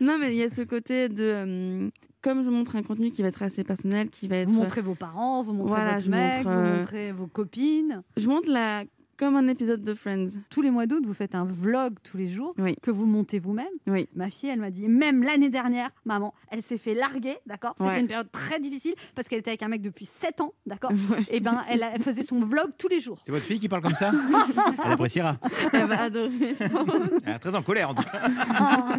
[0.00, 1.22] Non, mais il y a ce côté de.
[1.22, 1.88] euh,
[2.22, 4.48] comme je montre un contenu qui va être assez personnel, qui va être.
[4.48, 7.26] Vous montrez vos parents, vous montrez Voilà, votre je mec, montre, vous euh, montrez vos
[7.28, 8.02] copines.
[8.16, 8.82] Je montre la.
[9.18, 10.26] Comme un épisode de Friends.
[10.50, 12.74] Tous les mois d'août, vous faites un vlog tous les jours Oui.
[12.82, 13.66] que vous montez vous-même.
[13.86, 14.08] Oui.
[14.16, 17.74] Ma fille, elle m'a dit, même l'année dernière, maman, elle s'est fait larguer, d'accord?
[17.78, 18.00] C'était Ouais.
[18.00, 20.90] une période très difficile parce qu'elle était avec un mec depuis 7 ans, d'accord?
[21.10, 21.24] Ouais.
[21.28, 23.18] Et ben, elle, a- elle faisait son vlog tous les jours.
[23.24, 24.10] C'est votre fille qui parle comme ça?
[24.84, 25.36] Elle appréciera.
[25.72, 26.56] Elle va adorer.
[27.24, 28.98] Elle est très en colère en tout cas.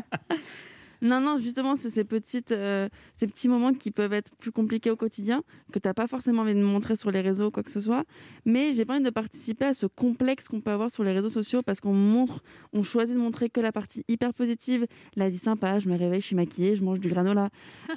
[1.03, 2.87] Non, non, justement, c'est ces, petites, euh,
[3.17, 6.43] ces petits moments qui peuvent être plus compliqués au quotidien, que tu n'as pas forcément
[6.43, 8.05] envie de montrer sur les réseaux ou quoi que ce soit.
[8.45, 11.29] Mais j'ai pas envie de participer à ce complexe qu'on peut avoir sur les réseaux
[11.29, 14.87] sociaux parce qu'on montre, on choisit de montrer que la partie hyper positive,
[15.17, 17.49] la vie sympa, je me réveille, je suis maquillée, je mange du granola.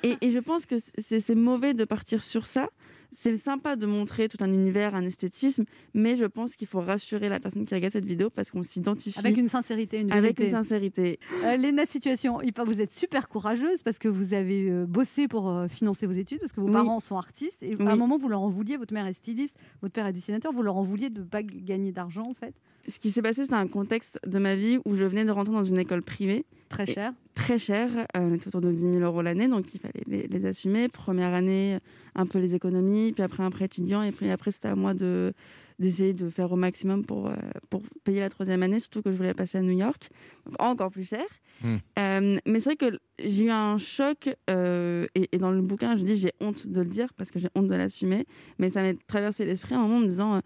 [0.02, 2.68] et, et je pense que c'est c'est mauvais de partir sur ça.
[3.12, 5.64] C'est sympa de montrer tout un univers, un esthétisme,
[5.94, 9.18] mais je pense qu'il faut rassurer la personne qui regarde cette vidéo parce qu'on s'identifie
[9.18, 10.44] Avec une sincérité, une avec vérité.
[10.44, 11.18] une sincérité.
[11.44, 15.68] Euh, Léna Situation, vous êtes super courageuse parce que vous avez euh, bossé pour euh,
[15.68, 16.72] financer vos études, parce que vos Oui.
[16.72, 17.62] parents sont artistes.
[17.62, 20.12] Et à un moment, vous leur en vouliez, votre mère est styliste, votre père est
[20.12, 22.54] dessinateur, vous leur en vouliez de ne pas gagner d'argent, en fait?
[22.88, 25.54] Ce qui s'est passé, c'est un contexte de ma vie où je venais de rentrer
[25.54, 27.12] dans une école privée Très cher.
[27.34, 27.90] très chère.
[28.16, 30.88] Euh, on était autour de 10 000 euros l'année, donc il fallait les, les assumer.
[30.88, 31.78] Première année,
[32.14, 34.94] un peu les économies, puis après un prêt étudiant, et puis après c'était à moi
[34.94, 35.32] de
[35.78, 37.34] d'essayer de faire au maximum pour, euh,
[37.68, 40.08] pour payer la troisième année, surtout que je voulais passer à New York,
[40.46, 41.24] donc encore plus cher.
[41.62, 41.76] Hmm.
[41.98, 45.96] Euh, mais c'est vrai que j'ai eu un choc, euh, et, et dans le bouquin,
[45.96, 48.26] je dis j'ai honte de le dire parce que j'ai honte de l'assumer,
[48.58, 50.40] mais ça m'est traversé l'esprit à un moment en me disant.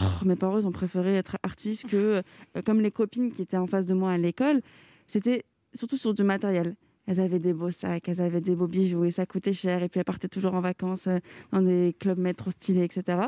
[0.00, 2.22] Oh, mes parents ils ont préféré être artistes que,
[2.56, 4.60] euh, comme les copines qui étaient en face de moi à l'école,
[5.06, 6.74] c'était surtout sur du matériel.
[7.06, 9.82] Elles avaient des beaux sacs, elles avaient des beaux bijoux et ça coûtait cher.
[9.82, 11.18] Et puis elles partaient toujours en vacances euh,
[11.50, 13.18] dans des clubs med trop stylés, etc.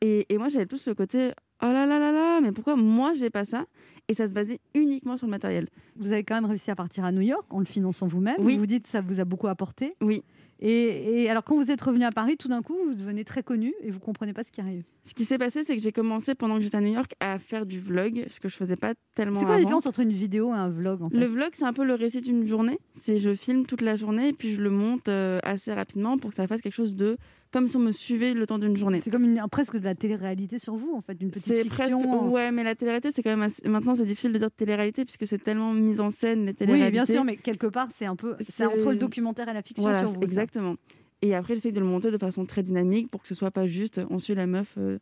[0.00, 1.32] Et, et moi, j'avais plus le côté
[1.62, 3.66] oh là là là là, mais pourquoi moi j'ai pas ça?
[4.08, 5.68] Et ça se basait uniquement sur le matériel.
[5.96, 8.36] Vous avez quand même réussi à partir à New York en le finançant vous-même.
[8.38, 8.54] Oui.
[8.54, 9.94] Vous vous dites que ça vous a beaucoup apporté.
[10.00, 10.24] Oui.
[10.60, 13.42] Et, et alors, quand vous êtes revenu à Paris, tout d'un coup, vous devenez très
[13.42, 14.84] connu et vous comprenez pas ce qui arrive.
[15.04, 17.38] Ce qui s'est passé, c'est que j'ai commencé pendant que j'étais à New York à
[17.38, 20.12] faire du vlog, ce que je faisais pas tellement C'est quoi la différence entre une
[20.12, 22.78] vidéo et un vlog en fait Le vlog, c'est un peu le récit d'une journée.
[23.02, 26.30] C'est je filme toute la journée et puis je le monte euh, assez rapidement pour
[26.30, 27.16] que ça fasse quelque chose de
[27.52, 29.00] comme si on me suivait le temps d'une journée.
[29.02, 32.00] C'est comme une, presque de la télé-réalité sur vous, en fait, une petite C'est fiction.
[32.02, 35.04] presque ouais, mais la télé-réalité, c'est quand même assez- maintenant c'est difficile de dire télé-réalité
[35.04, 38.06] puisque c'est tellement mis en scène les télé Oui, bien sûr, mais quelque part, c'est
[38.06, 40.20] un peu, c'est entre le documentaire et la fiction Voilà, sur vous.
[40.20, 40.26] ça.
[40.26, 40.76] exactement.
[41.22, 43.66] Et après, j'essaie de le monter de façon très dynamique pour que ce soit pas
[43.66, 44.98] juste euh, on suit la meuf, euh,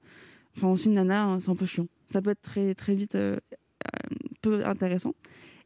[0.56, 1.87] enfin on suit une nana, hein, c'est un peu chiant.
[2.12, 3.37] Ça peut être très très vite euh,
[3.84, 5.14] euh, peu intéressant.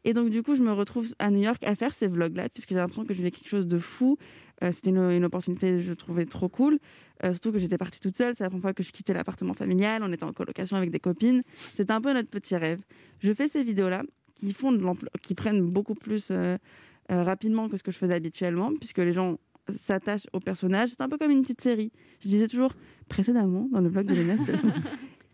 [0.03, 2.69] Et donc du coup, je me retrouve à New York à faire ces vlogs-là puisque
[2.69, 4.17] j'ai l'impression que je vivais quelque chose de fou.
[4.63, 6.79] Euh, C'était une, une opportunité, je trouvais trop cool.
[7.23, 8.35] Euh, surtout que j'étais partie toute seule.
[8.35, 10.01] C'est la première fois que je quittais l'appartement familial.
[10.03, 11.43] On était en colocation avec des copines.
[11.73, 12.79] C'était un peu notre petit rêve.
[13.19, 14.03] Je fais ces vidéos-là
[14.35, 14.83] qui font de
[15.21, 16.57] qui prennent beaucoup plus euh,
[17.09, 19.37] rapidement que ce que je faisais habituellement, puisque les gens
[19.69, 20.89] s'attachent au personnage.
[20.89, 21.91] C'est un peu comme une petite série.
[22.19, 22.73] Je disais toujours
[23.07, 24.35] précédemment dans le blog de Léna.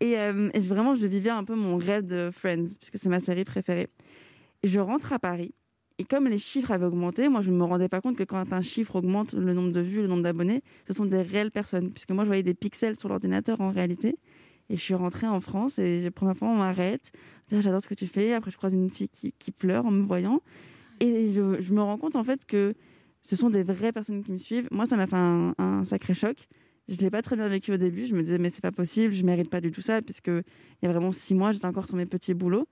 [0.00, 3.88] et vraiment, je vivais un peu mon rêve de Friends, puisque c'est ma série préférée.
[4.62, 5.54] Et je rentre à Paris.
[6.00, 8.54] Et comme les chiffres avaient augmenté, moi je ne me rendais pas compte que quand
[8.54, 11.90] un chiffre augmente, le nombre de vues, le nombre d'abonnés, ce sont des réelles personnes.
[11.90, 14.16] Puisque moi je voyais des pixels sur l'ordinateur en réalité.
[14.70, 17.12] Et je suis rentrée en France et la première fois, on m'arrête.
[17.52, 18.32] Ah, J'adore ce que tu fais.
[18.32, 20.40] Après, je croise une fille qui, pleure en me voyant.
[21.00, 22.72] Et je, me rends compte en fait que
[23.22, 24.68] ce sont des vraies personnes qui me suivent.
[24.70, 26.48] Moi, ça m'a fait un, sacré choc.
[26.88, 28.06] Je ne l'ai pas très bien vécu au début.
[28.06, 30.42] Je me disais, mais c'est pas possible, je mérite pas du tout ça, puisque il
[30.82, 32.66] y a vraiment six mois, j'étais encore sur mes petits boulots.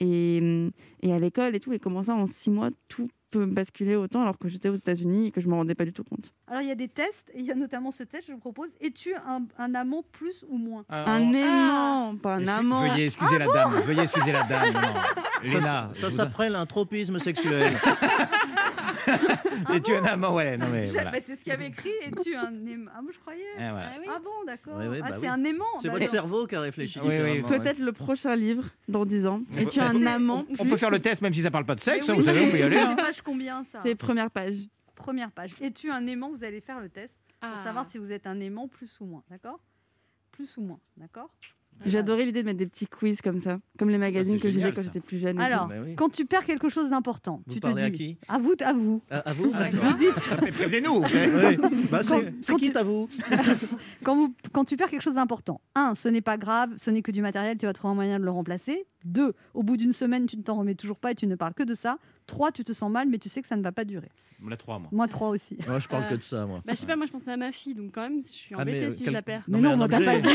[0.00, 0.70] Et,
[1.02, 1.72] et à l'école et tout.
[1.72, 5.26] Et comment ça, en six mois, tout peut basculer autant alors que j'étais aux États-Unis
[5.28, 6.32] et que je me rendais pas du tout compte?
[6.48, 8.38] Alors il y a des tests, et il y a notamment ce test, je vous
[8.40, 8.70] propose.
[8.80, 10.84] Es-tu un, un amant plus ou moins?
[10.88, 12.88] Un aimant, pas un amant.
[12.88, 13.72] Veuillez excuser la dame.
[13.84, 14.72] Veuillez excuser la dame.
[14.72, 14.80] non.
[15.44, 17.72] Léna, Ça, ça vous- s'appelle un tropisme sexuel.
[19.74, 21.10] Es-tu un amant Ouais, non mais voilà.
[21.10, 21.90] bah, C'est ce qu'il y avait écrit.
[22.02, 23.42] Es-tu un aimant Ah, moi je croyais.
[23.56, 23.88] Eh, voilà.
[23.94, 24.06] Ah oui.
[24.08, 24.74] Ah bon, d'accord.
[24.78, 25.26] Oui, oui, ah, bah c'est oui.
[25.28, 25.64] un aimant.
[25.80, 27.12] C'est Bah, votre cerveau qui a réfléchi Oui, oui.
[27.16, 27.48] différemment.
[27.48, 27.58] ouais.
[27.58, 29.40] Peut-être le prochain livre dans 10 ans.
[29.56, 32.08] Es-tu un amant On peut faire le test même si ça parle pas de sexe,
[32.08, 32.76] hein, oui, vous savez, on peut y aller.
[32.76, 32.96] C'est hein.
[32.96, 34.56] page combien ça C'est première page.
[34.94, 35.52] Première page.
[35.60, 37.64] Es-tu un aimant Vous allez faire le test pour Ah.
[37.64, 39.60] savoir si vous êtes un aimant plus ou moins, d'accord?
[40.32, 41.30] Plus ou moins, d'accord?
[41.86, 44.54] J'adorais l'idée de mettre des petits quiz comme ça, comme les magazines c'est que je
[44.54, 45.40] lisais quand j'étais plus jeune.
[45.40, 45.94] et Alors, Bah oui.
[45.96, 47.96] quand tu perds quelque chose d'important, tu te parlez à dis.
[47.96, 48.18] qui?
[48.28, 49.02] À vous, à vous.
[49.10, 49.90] À, à vous Ah, D'accord.
[49.90, 51.02] Vous dites, Mais prévenez-nous.
[51.02, 51.58] Oui.
[51.90, 53.08] Bah, c'est qui tu- à vous
[54.02, 57.02] quand, vous, quand tu perds quelque chose d'important, un, ce n'est pas grave, ce n'est
[57.02, 58.86] que du matériel, tu vas trouver un moyen de le remplacer.
[59.04, 61.54] Deux, au bout d'une semaine, tu ne t'en remets toujours pas et tu ne parles
[61.54, 61.98] que de ça.
[62.26, 64.10] Trois, tu te sens mal, mais tu sais que ça ne va pas durer.
[64.44, 64.88] On a trois, moi.
[64.92, 65.56] Moi, trois aussi.
[65.66, 66.62] Moi, je parle Euh, que de ça, moi.
[66.64, 68.54] Bah, je sais pas, moi je pensais à ma fille, donc quand même, je suis
[68.54, 69.44] Ah, mais, embêtée euh, si quel- je la perds.
[69.48, 70.28] Non, mais mais non, un on t'a pas dit.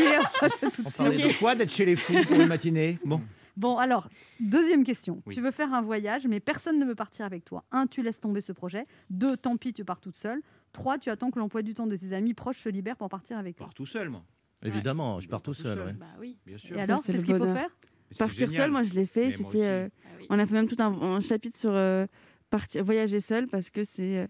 [0.59, 2.99] C'est tout de On parlait de quoi D'être chez les fous pour une matinée?
[3.05, 3.21] Bon.
[3.57, 5.21] Bon, alors, deuxième question.
[5.25, 5.33] Oui.
[5.33, 7.63] Tu veux faire un voyage, mais personne ne veut partir avec toi.
[7.71, 8.85] Un, tu laisses tomber ce projet.
[9.09, 10.41] Deux, tant pis, tu pars toute seule.
[10.73, 13.37] Trois, tu attends que l'emploi du temps de tes amis proches se libère pour partir
[13.37, 13.67] avec Je toi.
[13.67, 14.23] pars tout seul, moi.
[14.61, 15.79] Évidemment, je pars tout seul.
[15.79, 15.93] ouais.
[15.93, 16.37] Bah oui.
[16.45, 16.75] Bien sûr.
[16.75, 17.69] Et alors, c'est ce qu'il faut faire?
[18.17, 18.63] Partir génial.
[18.63, 19.31] seul, moi je l'ai fait.
[19.31, 20.25] C'était, euh, Ah oui.
[20.29, 22.05] on a fait même tout un, un chapitre sur euh,
[22.49, 24.27] partir, voyager seul parce que c'est euh,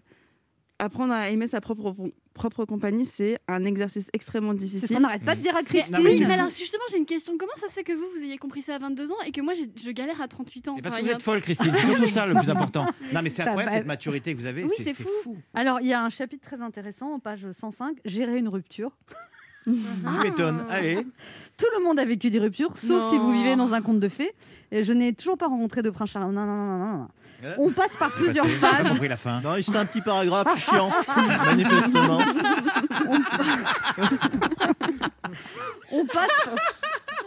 [0.78, 1.94] apprendre à aimer sa propre
[2.34, 4.96] propre compagnie, c'est un exercice extrêmement C'est ce difficile.
[4.96, 5.96] qu'on n'arrête pas de dire à Christine.
[6.02, 7.38] Mais mais alors justement, j'ai une question.
[7.38, 9.40] Comment ça se fait que vous, vous ayez compris ça à 22 ans et que
[9.40, 11.72] moi, je galère à 38 ans Et parce que vous a êtes folle, Christine.
[11.74, 12.84] C'est surtout ça le plus important.
[13.14, 14.64] Non, mais c'est incroyable cette maturité que vous avez.
[14.64, 15.08] Oui, c'est c'est c'est fou.
[15.22, 15.36] fou.
[15.54, 18.98] Alors, il y a un chapitre très intéressant en page 105, Gérer une rupture.
[19.66, 20.64] Je m'étonne.
[20.70, 21.06] Allez.
[21.56, 23.10] Tout le monde a vécu des ruptures, sauf Non.
[23.10, 24.32] si vous vivez dans un conte de fées.
[24.70, 26.30] Et je n'ai toujours pas rencontré de prince charmant.
[26.32, 27.08] Non, non, non, non, non.
[27.58, 28.88] On passe par plusieurs J'ai pas phases.
[28.88, 29.40] compris la fin.
[29.40, 30.90] Non, c'était un petit paragraphe chiant,
[31.46, 32.18] manifestement.
[35.92, 36.28] On passe.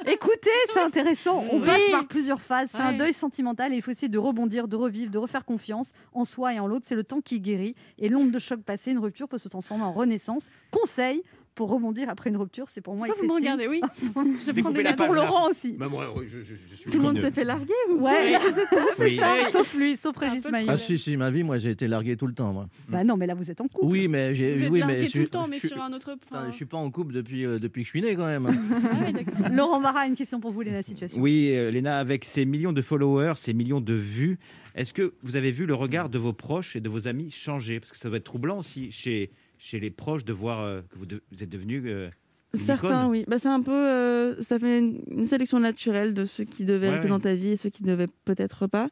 [0.07, 1.43] Écoutez, c'est intéressant.
[1.51, 1.65] On Oui.
[1.65, 2.69] passe par plusieurs phases.
[2.71, 5.91] C'est un deuil sentimental et il faut essayer de rebondir, de revivre, de refaire confiance
[6.13, 6.85] en soi et en l'autre.
[6.87, 7.75] C'est le temps qui guérit.
[7.99, 10.47] Et l'onde de choc passée, une rupture peut se transformer en renaissance.
[10.71, 11.21] Conseil
[11.59, 13.81] pour rebondir après une rupture, c'est pour moi Pourquoi vous me regardez Oui.
[14.01, 14.81] Je prends des.
[14.95, 15.73] Pour Laurent aussi.
[15.73, 18.37] Bah, moi, oui, je, je- je suis Tout le monde s'est fait larguer ou Ouais,
[18.99, 19.17] Oui.
[19.17, 19.51] ça, Oui.
[19.51, 20.69] sauf lui, sauf Régis Maillot.
[20.71, 22.69] Ah si, si, ma vie, moi, j'ai été largué tout le temps, moi.
[22.87, 23.87] Bah non, mais là vous êtes en couple.
[23.91, 24.69] Oui, mais j'ai...
[24.69, 26.15] Oui, largué mais je tout suis- le temps, mais sur un autre.
[26.31, 28.47] Enfin, je suis pas en couple depuis, euh, depuis que je suis né, quand même.
[28.47, 29.49] ah.
[29.51, 31.19] Laurent Barra, une question pour vous, Léna Situation.
[31.21, 34.39] Oui, euh, Léna, avec ces millions de followers, ces millions de vues,
[34.75, 37.81] est-ce que vous avez vu le regard de vos proches et de vos amis changer?
[37.81, 40.97] Parce que ça doit être troublant aussi chez, chez les proches de voir euh, que
[40.97, 41.83] vous, de- vous êtes devenu.
[41.85, 42.09] euh,
[42.55, 43.11] une Certains, icône.
[43.11, 43.25] oui.
[43.27, 46.87] Bah, c'est un peu, euh, ça fait une, une sélection naturelle de ceux qui devaient
[46.87, 47.09] Ouais, rester ouais.
[47.11, 48.89] dans ta vie et ceux qui devaient peut-être pas.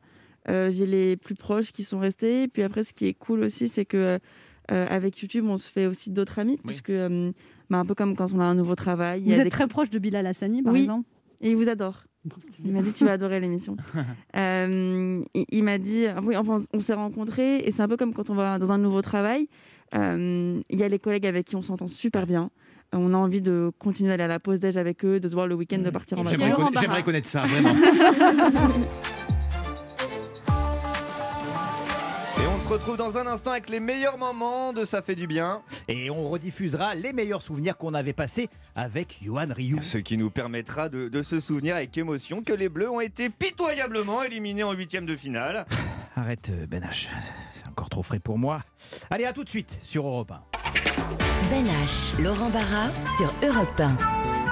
[0.50, 2.44] Euh, J'ai les plus proches qui sont restés.
[2.44, 4.20] Et puis après, ce qui est cool aussi, c'est que
[4.72, 7.32] euh, avec YouTube, on se fait aussi d'autres amis, puisque euh,
[7.70, 9.22] bah, un peu comme quand on a un nouveau travail.
[9.22, 10.82] il Vous y a êtes des- très proche de Bilal Hassani, par Oui.
[10.82, 11.08] exemple
[11.42, 12.04] Et il vous adore.
[12.66, 13.78] Il m'a dit tu vas adorer l'émission.
[14.36, 18.14] Euh, il il m'a dit oui enfin on s'est rencontrés et c'est un peu comme
[18.14, 19.48] quand on va dans un nouveau travail.
[19.96, 22.50] Euh, Il y a les collègues avec qui on s'entend super bien.
[22.96, 25.34] Euh, On a envie de continuer d'aller à la pause déj avec eux, de se
[25.34, 26.40] voir le week-end, de partir en vacances.
[26.80, 27.70] J'aimerais conna- connaître ça, vraiment.
[32.68, 35.62] se retrouve dans un instant avec les meilleurs moments de Ça fait du bien.
[35.88, 39.82] Et on rediffusera les meilleurs souvenirs qu'on avait passés avec Johan Rioux.
[39.82, 43.30] Ce qui nous permettra de, de se souvenir avec émotion que les Bleus ont été
[43.30, 45.66] pitoyablement éliminés en huitième de finale.
[46.18, 47.08] Arrête, euh, Ben H.
[47.54, 48.62] C'est encore trop frais pour moi.
[49.10, 50.42] Allez, à tout de suite sur Europe 1.
[51.50, 54.47] Ben H, Laurent Barra sur Europe 1.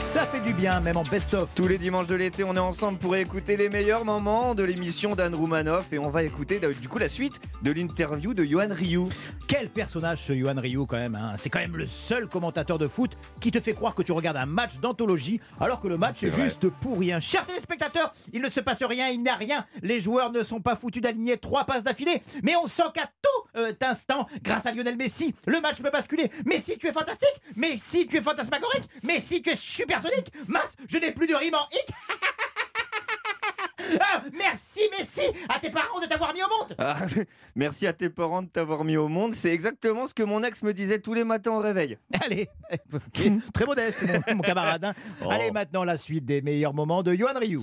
[0.00, 1.54] Ça fait du bien, même en best-of.
[1.54, 5.14] Tous les dimanches de l'été, on est ensemble pour écouter les meilleurs moments de l'émission
[5.14, 8.68] d'Anne Roumanoff et on va écouter euh, du coup la suite de l'interview de Johan
[8.70, 9.08] Rioux.
[9.46, 11.14] Quel personnage ce Johan Rioux quand même.
[11.14, 11.34] hein.
[11.36, 14.38] C'est quand même le seul commentateur de foot qui te fait croire que tu regardes
[14.38, 17.20] un match d'anthologie alors que le match C'est est juste pour rien.
[17.20, 19.64] Chers téléspectateurs, il ne se passe rien, il n'y a rien.
[19.82, 23.58] Les joueurs ne sont pas foutus d'aligner trois passes d'affilée, mais on sent qu'à tout
[23.58, 26.30] euh, instant, grâce à Lionel Messi, le match peut basculer.
[26.46, 27.40] Messi, tu es fantastique.
[27.54, 28.84] Messi, tu es fantasmagorique.
[29.02, 29.56] Messi, tu es
[29.90, 30.32] supersonique.
[30.46, 31.86] Mas, je n'ai plus de rime en hic.
[33.98, 36.76] Ah, merci, merci à tes parents de t'avoir mis au monde.
[36.78, 36.96] Ah,
[37.56, 39.34] merci à tes parents de t'avoir mis au monde.
[39.34, 41.98] C'est exactement ce que mon ex me disait tous les matins au réveil.
[42.24, 42.48] Allez,
[43.52, 44.84] très modeste, mon, mon camarade.
[44.84, 44.94] hein.
[45.24, 45.28] Oh.
[45.30, 47.58] Allez, maintenant la suite des meilleurs moments de Yohan Ryu.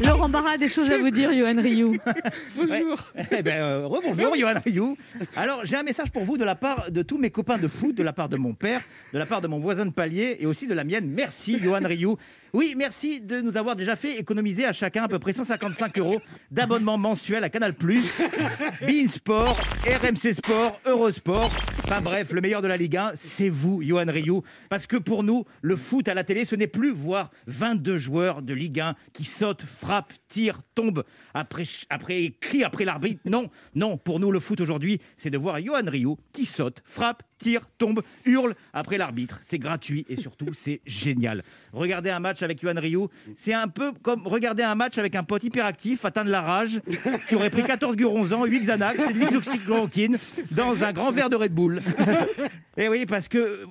[0.00, 1.96] Laurent Barra a des choses à vous dire, Johan Rioux.
[2.56, 3.06] Bonjour.
[3.30, 4.96] Eh ben, euh, rebonjour, Yohan Ryu.
[5.36, 7.94] Alors, j'ai un message pour vous de la part de tous mes copains de foot,
[7.94, 10.46] de la part de mon père, de la part de mon voisin de palier et
[10.46, 11.08] aussi de la mienne.
[11.08, 12.16] Merci, Yohan Ryu.
[12.54, 16.20] Oui, merci de nous avoir déjà fait économiser à chacun à peu près 155 euros
[16.52, 21.50] d'abonnement mensuel à Canal+, Bein Sport, RMC Sport, Eurosport.
[21.84, 24.42] Enfin bref, le meilleur de la Ligue 1, c'est vous, Yohan Ryu.
[24.70, 28.40] Parce que pour nous, le foot à la télé, ce n'est plus voir 22 joueurs
[28.40, 31.02] de Ligue 1 qui sautent, frappent, tirent, tombent,
[31.34, 33.20] après, après crient après l'arbitre.
[33.24, 37.24] Non, non, pour nous, le foot aujourd'hui, c'est de voir Yohan Ryu qui saute, frappe,
[37.38, 39.38] tire, tombe, hurle après l'arbitre.
[39.42, 41.42] C'est gratuit et surtout, c'est génial.
[41.72, 45.22] Regarder un match avec Yohan Ryu, c'est un peu comme regarder un match avec un
[45.22, 46.80] pote hyperactif, atteint de la rage,
[47.28, 50.18] qui aurait pris 14 ans, 8 Xanax et 8 d'oxychloroquine
[50.50, 51.82] dans un grand verre de Red Bull.
[52.76, 53.66] Et oui, parce que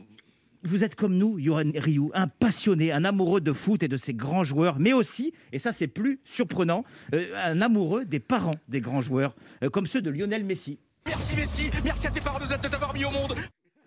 [0.63, 4.13] vous êtes comme nous, Johan Ryu, un passionné, un amoureux de foot et de ses
[4.13, 8.79] grands joueurs, mais aussi, et ça c'est plus surprenant, euh, un amoureux des parents des
[8.79, 10.79] grands joueurs, euh, comme ceux de Lionel Messi.
[11.07, 13.35] Merci Messi, merci à tes parents de t'avoir mis au monde.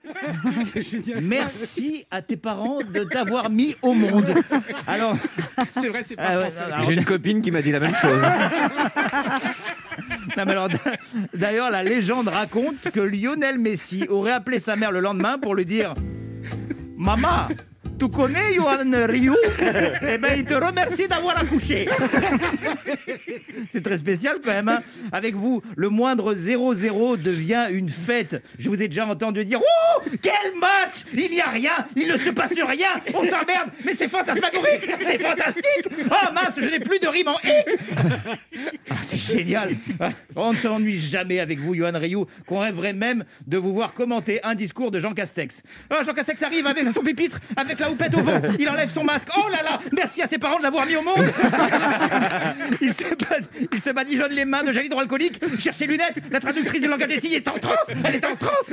[1.23, 4.27] Merci à tes parents de t'avoir mis au monde.
[4.87, 5.17] Alors,
[5.77, 6.65] C'est vrai, c'est pas Ah ouais, français.
[6.87, 8.23] J'ai une copine qui m'a dit la même chose.
[10.37, 10.69] Non, mais alors,
[11.35, 15.67] D'ailleurs, la légende raconte que Lionel Messi aurait appelé sa mère le lendemain pour lui
[15.67, 15.95] dire
[16.97, 17.49] Maman,
[17.99, 19.33] tu connais Johan Ryu
[20.03, 21.89] Eh ben, il te remercie d'avoir accouché.
[23.71, 24.69] C'est très spécial quand même.
[24.69, 24.81] hein.
[25.13, 28.43] Avec vous, le moindre 0-0 devient une fête.
[28.59, 32.17] Je vous ai déjà entendu dire Oh, quel match Il n'y a rien, il ne
[32.17, 35.89] se passe rien, on s'emmerde, mais c'est fantasmagorique, c'est fantastique.
[36.11, 37.79] Oh mince, je n'ai plus de rime en hic.
[38.91, 39.71] Ah, c'est génial.
[40.01, 43.93] Ah, On ne s'ennuie jamais avec vous, Johan Ryu, qu'on rêverait même de vous voir
[43.95, 45.63] commenter un discours de Jean Castex.
[45.91, 48.41] Ah, Jean Castex arrive avec son pupitre, avec la houppette au vent.
[48.59, 49.29] Il enlève son masque.
[49.37, 51.17] Oh là là, merci à ses parents de l'avoir mis au monde.
[52.81, 56.19] Il se, bad- il se badigeonne les mains de gel hydroalcoolique, cherche ses lunettes.
[56.31, 57.87] La traductrice du langage des signes est en transe.
[58.05, 58.73] Elle est en transe.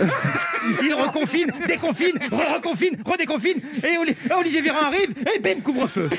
[0.84, 3.60] Il reconfine, déconfine, re-reconfine, redéconfine.
[3.84, 6.10] Et Oli- Olivier Véran arrive et bim, couvre-feu.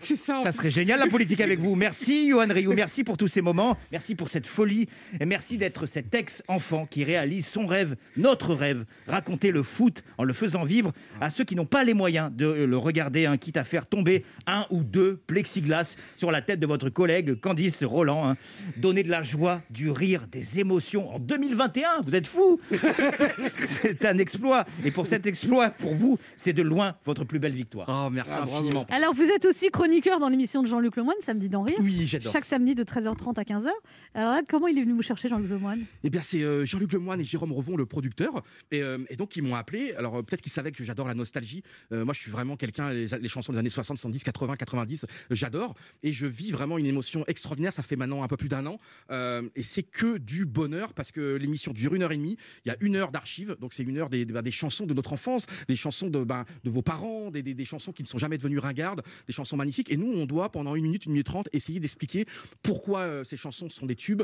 [0.00, 0.40] C'est ça.
[0.44, 1.74] Ça serait génial la politique avec vous.
[1.74, 4.88] Merci Johan Ryu, merci pour tous ces moments, merci pour cette folie
[5.20, 10.24] et merci d'être cet ex-enfant qui réalise son rêve, notre rêve, raconter le foot en
[10.24, 13.56] le faisant vivre à ceux qui n'ont pas les moyens de le regarder, hein, quitte
[13.58, 18.28] à faire tomber un ou deux plexiglas sur la tête de votre collègue Candice Roland.
[18.30, 18.36] hein.
[18.76, 22.58] Donner de la joie, du rire, des émotions en 2021, vous êtes fous
[23.56, 27.52] C'est un exploit et pour cet exploit, pour vous, c'est de loin votre plus belle
[27.52, 27.86] victoire.
[27.88, 28.84] Oh, merci infiniment.
[28.90, 31.76] Alors, vous êtes aussi chroniqueur dans l'émission de Jean-Luc Lemoyne, Samedi d'en rire.
[31.80, 32.32] Oui, j'adore.
[32.32, 33.68] Chaque samedi de 13h30 à 15h.
[34.14, 35.84] Alors là, comment il est venu vous chercher, Jean-Luc Lemoyne?
[36.02, 38.42] Eh bien, c'est euh, Jean-Luc Lemoyne et Jérôme Revon, le producteur.
[38.72, 39.94] Et, euh, et donc, ils m'ont appelé.
[39.96, 41.62] Alors, euh, peut-être qu'ils savaient que j'adore la nostalgie.
[41.92, 45.34] Euh, moi, je suis vraiment quelqu'un, les, chansons des années 60, 70, 80, 90, euh,
[45.34, 45.74] j'adore.
[46.02, 47.72] Et je vis vraiment une émotion extraordinaire.
[47.72, 48.78] Ça fait maintenant un peu plus d'un an.
[49.10, 52.36] Euh, et c'est que du bonheur parce que l'émission dure une heure et demie.
[52.64, 53.56] Il y a une heure d'archives.
[53.60, 56.82] Donc, c'est une heure des, des chansons de notre enfance, des chansons de, de vos
[56.82, 59.92] parents, des, chansons qui ne sont jamais devenues ringardes, des chansons magnifiques.
[59.92, 62.24] Et nous, on doit, pendant une minute, une minute trente, essayer d'expliquer
[62.62, 64.22] pourquoi euh, ces chansons sont des tubes,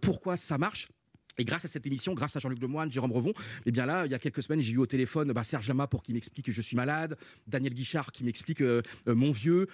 [0.00, 0.88] pourquoi ça marche.
[1.38, 3.32] Et grâce à cette émission, grâce à Jean-Luc Lemoyne, Jérôme Revon,
[3.66, 5.86] eh bien là, il y a quelques semaines, j'ai eu au téléphone bah, Serge Lama
[5.86, 7.16] pour qu'il m'explique que je suis malade,
[7.46, 9.66] Daniel Guichard qui m'explique euh, euh, mon vieux.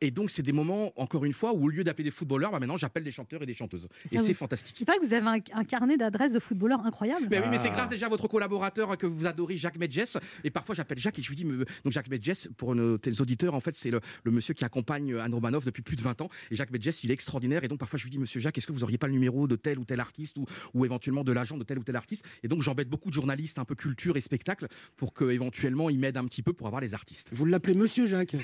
[0.00, 2.60] Et donc, c'est des moments, encore une fois, où au lieu d'appeler des footballeurs, bah,
[2.60, 3.88] maintenant, j'appelle des chanteurs et des chanteuses.
[4.12, 4.80] Et c'est fantastique.
[4.80, 7.26] Il paraît que vous avez un, un carnet d'adresses de footballeurs incroyable.
[7.30, 10.18] Mais oui, mais c'est grâce déjà à votre collaborateur que vous adorez, Jacques Medjess.
[10.44, 13.20] Et parfois, j'appelle Jacques et je lui dis, me- donc Jacques Medjess, pour nos tes
[13.20, 16.20] auditeurs, en fait, c'est le, le monsieur qui accompagne Anne Romanoff depuis plus de 20
[16.20, 16.28] ans.
[16.50, 17.64] Et Jacques Medjess, il est extraordinaire.
[17.64, 19.48] Et donc, parfois, je lui dis, monsieur Jacques, est-ce que vous auriez pas le numéro
[19.48, 22.24] de tel ou tel artiste ou, ou éventuellement de l'agent de tel ou tel artiste
[22.42, 25.98] Et donc, j'embête beaucoup de journalistes un peu culture et spectacle pour que éventuellement ils
[25.98, 27.28] m'aident un petit peu pour avoir les artistes.
[27.32, 28.36] Vous l'appelez Monsieur Jacques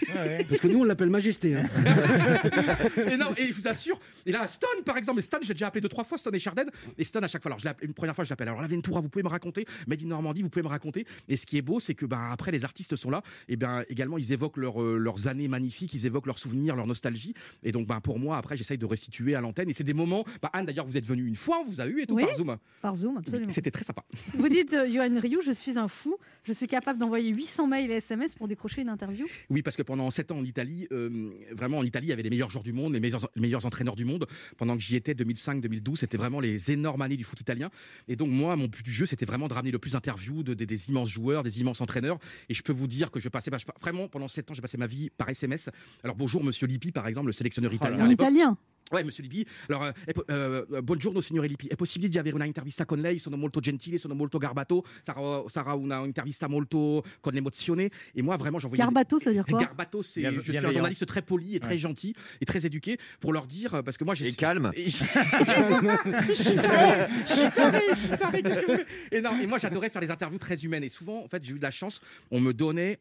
[0.48, 1.56] Parce que nous, on l'appelle Majesté.
[1.56, 1.64] hein.
[3.10, 5.68] et non, et je vous assure, et là, Stone, par exemple, et Stone, j'ai déjà
[5.68, 6.66] appelé deux, trois fois, Stone et Charden,
[6.98, 7.50] et Stone à chaque fois.
[7.52, 8.48] Alors, je une première fois, je l'appelle.
[8.48, 11.06] Alors, la Ventura, vous pouvez me raconter, Made in Normandie, vous pouvez me raconter.
[11.28, 13.84] Et ce qui est beau, c'est que, ben, après, les artistes sont là, et bien,
[13.88, 17.34] également, ils évoquent leur, euh, leurs années magnifiques, ils évoquent leurs souvenirs, leur nostalgie.
[17.62, 19.68] Et donc, ben, pour moi, après, j'essaye de restituer à l'antenne.
[19.68, 21.86] Et c'est des moments, ben, Anne, d'ailleurs, vous êtes venue une fois, on vous a
[21.86, 22.53] eu et tout Oui, par Zoom.
[22.56, 22.80] Zoom.
[22.82, 23.50] Par Zoom, absolument.
[23.50, 24.04] C'était très sympa.
[24.34, 27.90] Vous dites, euh, Johan Rioux, je suis un fou, je suis capable d'envoyer 800 mails
[27.90, 29.26] et SMS pour décrocher une interview.
[29.50, 32.22] Oui, parce que pendant 7 ans en Italie, euh, vraiment en Italie, il y avait
[32.22, 34.26] les meilleurs joueurs du monde, les meilleurs, les meilleurs entraîneurs du monde.
[34.56, 37.70] Pendant que j'y étais, 2005-2012, c'était vraiment les énormes années du foot italien.
[38.08, 40.54] Et donc moi, mon but du jeu, c'était vraiment de ramener le plus d'interviews de,
[40.54, 42.18] de- des immenses joueurs, des immenses entraîneurs.
[42.48, 44.62] Et je peux vous dire que je passais, bah, je- vraiment pendant 7 ans, j'ai
[44.62, 45.70] passé ma vie par SMS.
[46.02, 48.00] Alors bonjour, Monsieur Lippi, par exemple, le sélectionneur italien.
[48.00, 48.56] à En italien.
[48.92, 49.46] Ouais, monsieur Lippi.
[49.70, 51.68] Alors, euh, euh, buongiorno signore Lippi.
[51.68, 53.18] È possibile di avere una intervista con lei?
[53.18, 54.84] Sono molto gentile, sono molto garbato.
[55.00, 57.90] Sarà, sarà una intervista molto con emozione.
[58.14, 58.84] Et moi, vraiment, j'envoyais.
[58.84, 59.58] Garbato, ça veut dire quoi?
[59.58, 60.22] Garbato, c'est.
[60.30, 61.78] Je suis un journaliste très poli et très Ouais.
[61.78, 64.28] gentil et très éduqué pour leur dire, euh, parce que moi, j'ai.
[64.28, 64.70] Et calme.
[64.74, 69.20] Et Je suis taré, je suis taré, je suis taré, qu'est-ce que vous faites et
[69.20, 70.84] non, et moi j'adorais faire des interviews très humaines.
[70.84, 72.00] Et souvent, en fait, j'ai eu de la chance.
[72.30, 72.98] On me donnait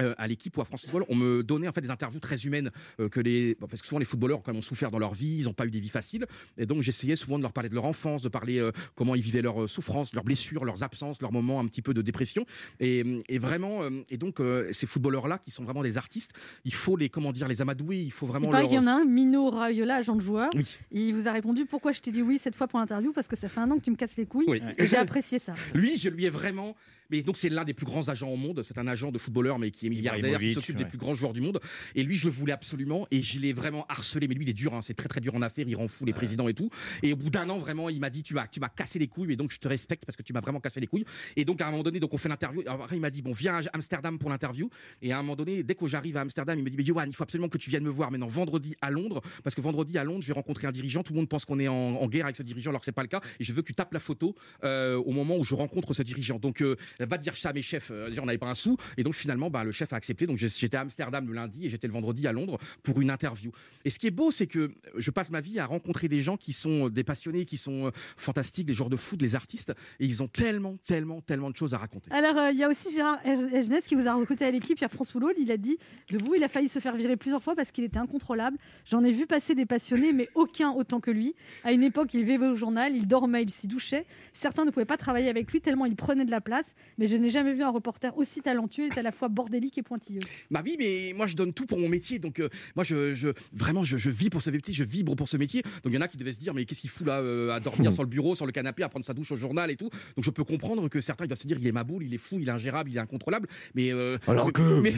[0.00, 2.36] euh, à l'équipe ou à France Football, on me donnait en fait des interviews très
[2.46, 4.98] humaines euh, que les bon, parce que souvent les footballeurs quand même ont souffert dans
[4.98, 6.26] leur vie, ils n'ont pas eu des vies faciles
[6.56, 9.22] et donc j'essayais souvent de leur parler de leur enfance, de parler euh, comment ils
[9.22, 12.46] vivaient leurs souffrances, leurs blessures, leurs absences, leurs moments un petit peu de dépression
[12.80, 14.40] et, et vraiment et donc
[14.70, 16.32] ces footballeurs là qui sont vraiment des artistes,
[16.64, 18.86] il faut les comment dire les amadouer, il faut Il vraiment leur qu'il y en
[18.86, 20.50] a un, Mino Raiola, agent de joueur.
[20.54, 20.78] Oui.
[20.90, 23.12] Il vous a répondu pourquoi je t'ai dit oui cette fois pour l'interview?
[23.12, 24.46] Parce que ça fait un an que tu me casses les couilles.
[24.48, 24.62] Oui.
[24.78, 25.54] Et j'ai apprécié ça.
[25.74, 26.74] Lui, je lui ai vraiment.
[27.12, 28.62] Mais donc, c'est l'un des plus grands agents au monde.
[28.62, 30.84] C'est un agent de footballeur, mais qui est milliardaire, qui s'occupe ouais.
[30.84, 31.60] des plus grands joueurs du monde.
[31.94, 33.06] Et lui, je le voulais absolument.
[33.10, 34.26] Et je l'ai vraiment harcelé.
[34.28, 34.74] Mais lui, il est dur.
[34.74, 35.66] hein, C'est très, très dur en affaires.
[35.68, 36.70] Il rend fou les présidents et tout.
[37.02, 39.08] Et au bout d'un an, vraiment, il m'a dit Tu m'as tu m'as cassé les
[39.08, 39.32] couilles.
[39.32, 41.04] Et donc, je te respecte parce que tu m'as vraiment cassé les couilles.
[41.36, 42.62] Et donc, à un moment donné, donc on fait l'interview.
[42.66, 44.70] Après, il m'a dit Bon, viens à Amsterdam pour l'interview.
[45.02, 47.04] Et à un moment donné, dès que j'arrive à Amsterdam, il me dit Mais Johan,
[47.06, 49.20] il faut absolument que tu viennes me voir maintenant vendredi à Londres.
[49.44, 51.02] Parce que vendredi à Londres, je vais rencontrer un dirigeant.
[51.02, 52.92] Tout le monde pense qu'on est en, en guerre avec ce dirigeant, alors que c'est
[52.92, 53.20] pas le cas.
[53.38, 54.34] Et je veux que tu tapes la photo
[54.64, 56.38] euh, au moment où je rencontre ce dirigeant.
[56.38, 56.76] Donc, euh,
[57.08, 57.90] va dire ça à mes chefs.
[57.90, 58.76] Euh, déjà, on n'avait pas un sou.
[58.96, 60.26] Et donc, finalement, bah, le chef a accepté.
[60.26, 63.52] Donc, j'étais à Amsterdam le lundi et j'étais le vendredi à Londres pour une interview.
[63.84, 66.36] Et ce qui est beau, c'est que je passe ma vie à rencontrer des gens
[66.36, 69.72] qui sont des passionnés, qui sont euh, fantastiques, des joueurs de foot, les artistes.
[70.00, 72.10] Et ils ont tellement, tellement, tellement de choses à raconter.
[72.12, 74.78] Alors, euh, il y a aussi Gérard Egenès qui vous a recruté à l'équipe.
[74.78, 75.34] Il y a France Football.
[75.38, 75.78] Il a dit
[76.10, 78.56] de vous, il a failli se faire virer plusieurs fois parce qu'il était incontrôlable.
[78.90, 81.34] J'en ai vu passer des passionnés, mais aucun autant que lui.
[81.64, 84.06] À une époque, il vivait au journal, il dormait, il s'y douchait.
[84.32, 86.74] Certains ne pouvaient pas travailler avec lui tellement il prenait de la place.
[86.98, 88.86] Mais je n'ai jamais vu un reporter aussi talentueux.
[88.86, 90.20] Est à la fois bordélique et pointilleux.
[90.50, 93.28] Bah oui, mais moi je donne tout pour mon métier, donc euh, moi je, je
[93.52, 95.62] vraiment je, je vis pour ce métier, je vibre pour ce métier.
[95.62, 97.50] Donc il y en a qui devaient se dire mais qu'est-ce qu'il fout là euh,
[97.54, 99.76] à dormir sur le bureau, sur le canapé, à prendre sa douche au journal et
[99.76, 99.90] tout.
[100.16, 102.12] Donc je peux comprendre que certains ils doivent se dire il est ma boule, il
[102.14, 103.48] est fou, il est ingérable, il est incontrôlable.
[103.74, 104.94] Mais euh, Alors mais- que- mais-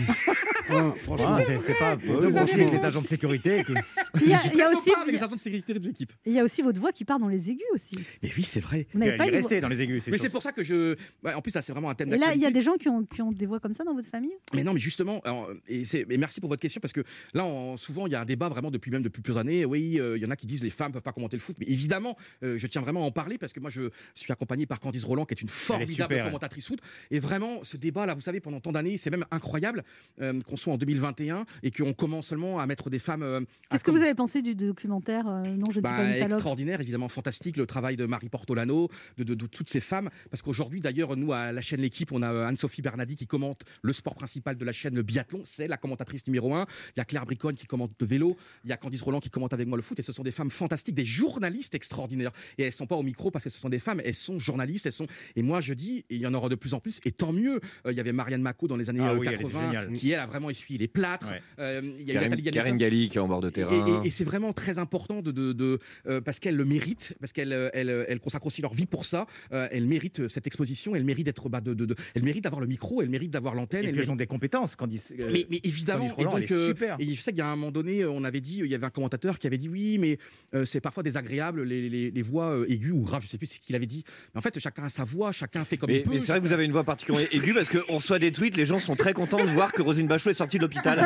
[0.70, 0.94] Ah,
[1.46, 3.62] c'est- c'est pas de brancher avec les agents de sécurité.
[4.22, 5.74] il y a, J'y il y a plaide aussi, pas avec les agents de sécurité
[5.74, 6.12] de l'équipe.
[6.24, 7.96] il y a aussi votre voix qui part dans les aigus aussi.
[8.22, 8.86] Mais oui, c'est vrai.
[8.92, 10.04] Vous n'avez Elle pas est une restée dans les aigus.
[10.08, 10.96] Mais c'est pour ça que je.
[11.22, 12.74] ouais, en plus, ça c'est vraiment un thème Et là, il y a des gens
[12.74, 14.32] qui ont, qui ont des voix comme ça dans votre famille?
[14.54, 15.82] Mais non, mais justement, alors, et,
[16.18, 17.02] merci pour votre question parce que
[17.34, 19.64] là, on- souvent, il y a un débat vraiment depuis même depuis plusieurs années.
[19.66, 21.56] Oui, euh, il y en a qui disent les femmes peuvent pas commenter le foot,
[21.60, 24.64] mais évidemment, euh, je tiens vraiment à en parler parce que moi, je suis accompagné
[24.66, 26.80] par Candice Roland, qui est une formidable super, commentatrice foot.
[27.10, 29.82] Et vraiment, ce débat-là, vous savez, pendant tant d'années, c'est même incroyable
[30.20, 33.22] euh, qu'on soit en 2021 et qu'on commence seulement à mettre des femmes.
[33.22, 36.14] euh, Qu'est-ce que vous avez pensé du documentaire euh, Non, je dis bah, pas une
[36.14, 36.32] salope.
[36.32, 40.10] extraordinaire, évidemment fantastique, le travail de Marie Portolano, de, de- de toutes ces femmes.
[40.30, 43.62] Parce qu'aujourd'hui, d'ailleurs, nous, à la chaîne L'équipe, on a euh, Anne-Sophie Bernardi qui commente
[43.82, 45.42] le sport principal de la chaîne, le biathlon.
[45.44, 46.66] C'est la commentatrice numéro un.
[46.96, 48.36] Il y a Claire Briconne qui commente le vélo.
[48.64, 49.98] Il y a Candice Roland qui commente avec moi le foot.
[49.98, 52.32] Et ce sont des femmes fantastiques, des journalistes extraordinaires.
[52.58, 54.86] Et elles sont pas au micro parce que ce sont des femmes, elles sont journalistes.
[54.86, 55.06] Elles sont...
[55.36, 57.60] Et moi, je dis, il y en aura de plus en plus, et tant mieux.
[57.86, 60.20] Euh, il y avait Marianne Mako dans les années Ah euh, oui, 80 qui, elle,
[60.20, 61.28] a vraiment essuyé les plâtres.
[61.28, 61.40] Ouais.
[61.58, 62.50] Euh, il y a Karine.
[62.50, 64.02] Karine Galli qui est en bord de terrain.
[64.02, 67.32] Et, et c'est vraiment très important de, de, de, euh, parce qu'elle le mérite, parce
[67.32, 69.26] qu'elle elle, elle consacre aussi leur vie pour ça.
[69.50, 72.66] Elle mérite cette exposition, elle mérite d'être, bah, de, de, de- elle mérite d'avoir le
[72.66, 73.84] micro, elle mérite d'avoir l'antenne.
[73.84, 74.74] Et elle puis elles mérite- ont des compétences.
[74.76, 74.96] Quand euh,
[75.32, 76.96] mais, mais évidemment, et Roland, donc, elle est euh, super.
[76.98, 78.74] et je sais qu'il y a un moment donné, euh, on avait dit, il y
[78.74, 80.18] avait un commentateur qui avait dit oui, mais
[80.54, 83.46] euh, c'est parfois désagréable les, les, les voix euh, aiguës ou graves, je sais plus
[83.46, 84.04] ce qu'il avait dit.
[84.34, 86.10] Mais en fait, chacun a sa voix, chacun fait comme Mais, il peut.
[86.10, 88.56] mais c'est vrai que vous avez une voix particulièrement aiguë parce qu'on reçoit des tweets,
[88.56, 90.98] les gens sont très contents de voir que Rosine Bachelot est sortie de l'hôpital.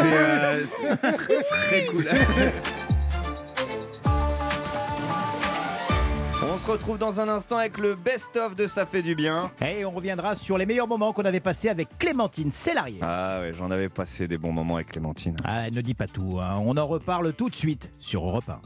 [0.00, 2.06] C'est euh, c'est très, très cool.
[6.60, 9.50] se retrouve dans un instant avec le best-of de Ça fait du bien.
[9.66, 12.98] Et on reviendra sur les meilleurs moments qu'on avait passés avec Clémentine Célarier.
[13.00, 15.36] Ah ouais, j'en avais passé des bons moments avec Clémentine.
[15.44, 16.60] Ah, ne dis pas tout, hein.
[16.64, 18.60] on en reparle tout de suite sur Europe 1.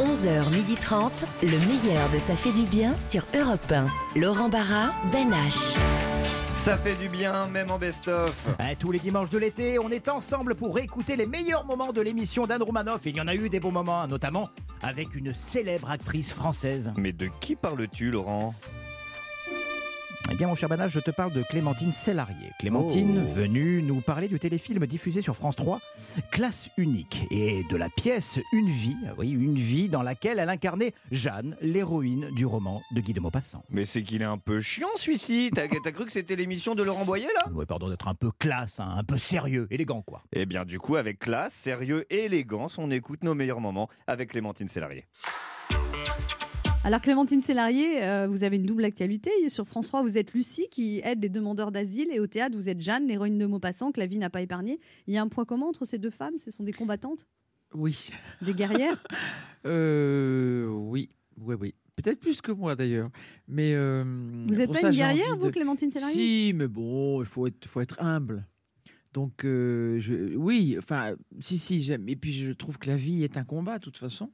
[0.00, 3.86] 11h30, le meilleur de Ça fait du bien sur Europe 1.
[4.18, 6.13] Laurent Barra, Ben H.
[6.64, 8.48] Ça fait du bien, même en best-of.
[8.58, 12.00] Ah, tous les dimanches de l'été, on est ensemble pour réécouter les meilleurs moments de
[12.00, 13.06] l'émission d'Anne Romanoff.
[13.06, 14.48] Et il y en a eu des bons moments, hein, notamment
[14.80, 16.90] avec une célèbre actrice française.
[16.96, 18.54] Mais de qui parles-tu, Laurent?
[20.30, 22.50] Eh bien, mon cher Banage, je te parle de Clémentine Sellarié.
[22.58, 23.30] Clémentine, Oh.
[23.34, 25.80] venue nous parler du téléfilm diffusé sur France 3,
[26.30, 30.48] Classe unique, et de la pièce Une vie, ah oui, une vie dans laquelle elle
[30.48, 33.62] incarnait Jeanne, l'héroïne du roman de Guy de Maupassant.
[33.70, 35.50] Mais c'est qu'il est un peu chiant celui-ci.
[35.54, 37.52] T'as t'as cru que c'était l'émission de Laurent Boyer là?
[37.52, 40.22] Ouais, pardon d'être un peu classe, hein, un peu sérieux, élégant quoi.
[40.32, 44.30] Eh bien du coup avec classe, sérieux et élégance, on écoute nos meilleurs moments avec
[44.30, 45.04] Clémentine Sélarié.
[46.86, 49.30] Alors Clémentine Sélarié, euh, vous avez une double actualité.
[49.48, 52.68] Sur France 3, vous êtes Lucie qui aide les demandeurs d'asile et au théâtre, vous
[52.68, 54.78] êtes Jeanne, l'héroïne de Maupassant que la vie n'a pas épargnée.
[55.06, 57.26] Il y a un point commun entre ces deux femmes, ce sont des combattantes,
[57.74, 58.10] Oui.
[58.42, 59.02] des guerrières?
[59.66, 61.08] Euh, oui,
[61.40, 61.74] oui, oui.
[61.96, 63.08] Peut-être plus que moi d'ailleurs.
[63.48, 64.04] Mais euh,
[64.46, 67.46] Vous n'êtes pas ça, une guerrière, vous, de- Clémentine Sélarié Si, mais bon, il faut
[67.46, 68.46] être, faut être humble.
[69.14, 72.06] Donc, euh, je- oui, enfin, si, si, j'aime.
[72.10, 74.30] Et puis, je trouve que la vie est un combat, de toute façon.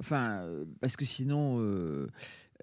[0.00, 2.08] Enfin, euh, parce que sinon, euh,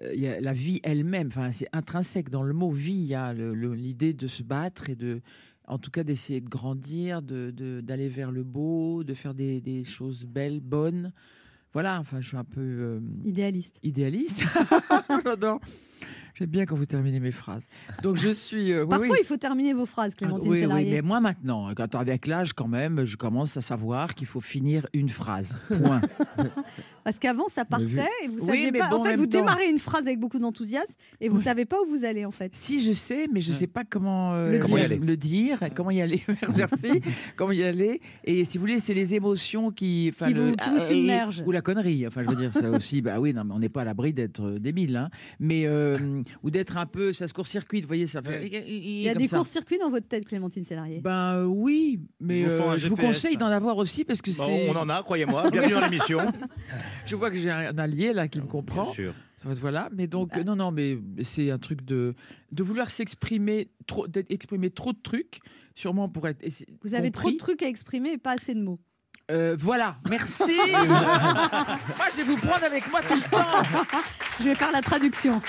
[0.02, 2.92] euh, il y a la vie elle-même, enfin, c'est intrinsèque dans le mot vie.
[2.92, 5.20] Il y a l'idée de se battre et de,
[5.66, 9.60] en tout cas, d'essayer de grandir, de- de- d'aller vers le beau, de faire des,
[9.60, 11.12] des choses belles, bonnes.
[11.72, 13.78] Voilà, enfin, je suis un peu euh, Idéaliste.
[13.82, 14.42] idéaliste.
[15.24, 15.58] J'adore.
[16.34, 17.68] J'aime bien quand vous terminez mes phrases.
[18.02, 18.72] Donc je suis.
[18.72, 19.18] euh, oui, Parfois, oui.
[19.20, 22.54] il faut terminer vos phrases, Ah, Clémentine oui, oui, mais moi maintenant, quand avec l'âge
[22.54, 25.56] quand même, je commence à savoir qu'il faut finir une phrase.
[25.68, 26.00] Point.
[27.04, 28.88] Parce qu'avant, ça partait et vous saviez pas.
[28.88, 31.76] bon, en fait, vous temps- démarrez une phrase avec beaucoup d'enthousiasme et vous savez pas
[31.82, 32.54] où vous allez en fait.
[32.54, 34.82] Si je sais, mais je ne sais pas comment euh, Le comment dire.
[34.82, 34.98] y aller.
[34.98, 36.22] le dire, comment y aller.
[36.56, 37.00] Merci.
[37.36, 38.00] comment y aller.
[38.24, 41.42] Et si vous voulez, c'est les émotions qui, Qui le- vous- qui vous euh, submergent.
[41.46, 42.06] ou la connerie.
[42.06, 43.02] Enfin, je veux dire ça aussi.
[43.02, 45.08] Bah oui, non, mais on n'est pas à l'abri d'être euh, débile, hein.
[45.40, 47.80] Mais euh, ou d'être un peu, ça se court-circuit.
[47.80, 48.46] Vous voyez, ça fait.
[48.46, 51.00] Il y a des courts-circuits dans votre tête, Clémentine Sélarié.
[51.00, 52.44] Ben oui, mais
[52.76, 54.70] je vous conseille d'en avoir aussi parce que c'est.
[54.70, 55.50] on en a, croyez-moi.
[55.50, 56.20] Bienvenue dans l'émission.
[57.04, 58.82] Je vois que j'ai un allié là qui me comprend.
[58.84, 59.14] Bien sûr.
[59.44, 62.14] Voilà, mais donc euh, non, non, mais c'est un truc de
[62.52, 65.40] de vouloir s'exprimer trop, d'exprimer trop de trucs,
[65.74, 66.44] sûrement pour être.
[66.82, 68.78] Vous avez trop de trucs à exprimer et pas assez de mots.
[69.30, 70.52] Euh, voilà, merci.
[70.72, 73.46] moi, je vais vous prendre avec moi tout le temps.
[74.42, 75.40] Je vais faire la traduction.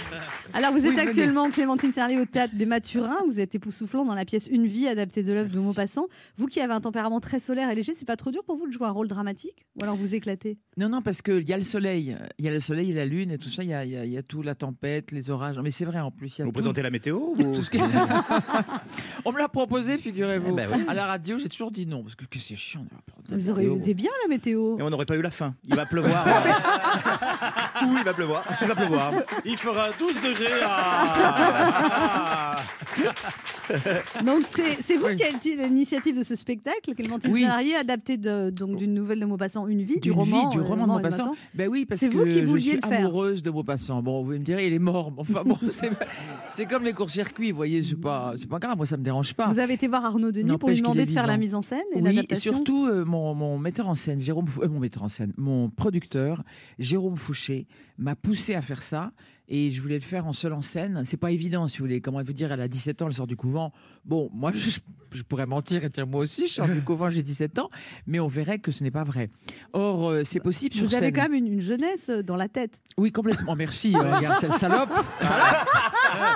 [0.54, 1.02] Alors, vous Oui, êtes venez.
[1.10, 3.18] actuellement Clémentine Serlier au théâtre des Mathurins.
[3.26, 6.06] Vous êtes époustouflant dans la pièce Une vie, adaptée de l'œuvre de Maupassant.
[6.38, 8.68] Vous qui avez un tempérament très solaire et léger, c'est pas trop dur pour vous
[8.68, 9.66] de jouer un rôle dramatique?
[9.80, 10.60] Ou alors vous éclatez?
[10.78, 13.06] Non, non, parce qu'il y a le soleil, il y a le soleil et la
[13.06, 15.12] lune et tout ça, il y a, y a- il y a tout, la tempête,
[15.12, 15.58] les orages.
[15.64, 16.38] Mais c'est vrai en plus.
[16.38, 16.56] il y a Vous tout.
[16.60, 17.80] présentez la météo vous Tout ce qui-
[19.26, 20.50] On me l'a proposé, figurez-vous.
[20.52, 20.84] Eh ben oui.
[20.88, 22.86] À la radio, j'ai toujours dit non, parce que, que c'est chiant.
[23.30, 24.78] de Vous aurez été bien la météo.
[24.78, 25.56] Et on n'aurait pas eu la fin.
[25.66, 26.26] Il va pleuvoir.
[27.86, 29.12] Où il va pleuvoir Il va pleuvoir.
[29.46, 32.56] Il fera 12 degrés à...
[34.26, 34.44] Donc,
[34.80, 37.42] c'est vous qui avez l'initiative de ce spectacle, Clémentine Oui.
[37.44, 40.62] Serlier, adapté de- donc d'une nouvelle de Maupassant, Une vie, du D'une roman, vie, du
[40.62, 41.36] euh, roman de Maupassant.
[41.54, 44.02] Ben oui, parce C'est que vous qui je suis amoureuse de Maupassant.
[44.02, 45.12] Bon, vous me direz, il est mort.
[45.12, 45.58] mais Enfin bon,
[46.52, 48.78] c'est comme les courts-circuits, vous voyez, c'est pas, c'est pas grave.
[48.78, 49.48] Moi, ça me dérange pas.
[49.48, 51.80] Vous avez été voir Arnaud Denis pour lui demander de faire la mise en scène
[51.96, 55.10] et Oui, et surtout euh, mon, mon metteur en scène, Jérôme, euh, mon metteur en
[55.10, 56.44] scène, mon producteur,
[56.80, 59.12] Jérôme Fouché, m'a poussé à faire ça.
[59.50, 61.02] Et je voulais le faire en seul en scène.
[61.06, 62.00] C'est pas évident, si vous voulez.
[62.02, 63.72] Comment vous dire, elle a 17 ans, elle sort du couvent.
[64.06, 64.70] Bon, moi, je,
[65.14, 67.70] je pourrais mentir et dire moi aussi, je sors du couvent, j'ai 17 ans.
[68.08, 69.30] Mais on verrait que ce n'est pas vrai.
[69.74, 72.48] Or, euh, c'est possible sur Vous avez quand même une, une jeunesse euh, dans la
[72.48, 72.80] tête.
[72.98, 73.56] Oui, complètement.
[73.56, 73.94] Merci.
[73.96, 74.90] euh, regarde, cette salope.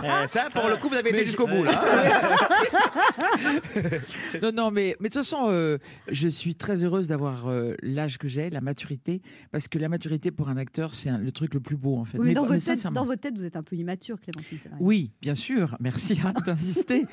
[0.03, 1.81] Eh, ça, pour le coup, vous avez été jusqu'au bout, là.
[4.41, 5.77] non, non, mais, mais de toute façon, euh,
[6.11, 9.21] je suis très heureuse d'avoir euh, l'âge que j'ai, la maturité,
[9.51, 12.05] parce que la maturité pour un acteur, c'est un- le truc le plus beau, en
[12.05, 12.17] fait.
[12.17, 13.01] Oui, mais dans, mais votre tête, sincèrement.
[13.01, 14.57] dans votre tête, vous êtes un peu immature, Clémentine.
[14.57, 14.77] Serlier.
[14.79, 15.75] Oui, bien sûr.
[15.79, 17.05] Merci hein, d'insister.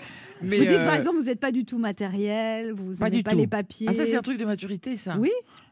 [0.43, 3.05] Mais je vous dis, euh, par exemple, vous n'êtes pas du tout matériel, vous pas
[3.07, 3.39] n'avez du pas tout.
[3.39, 3.87] les papiers.
[3.91, 5.17] Ah, ça, c'est un truc de maturité, ça.
[5.19, 5.31] Oui.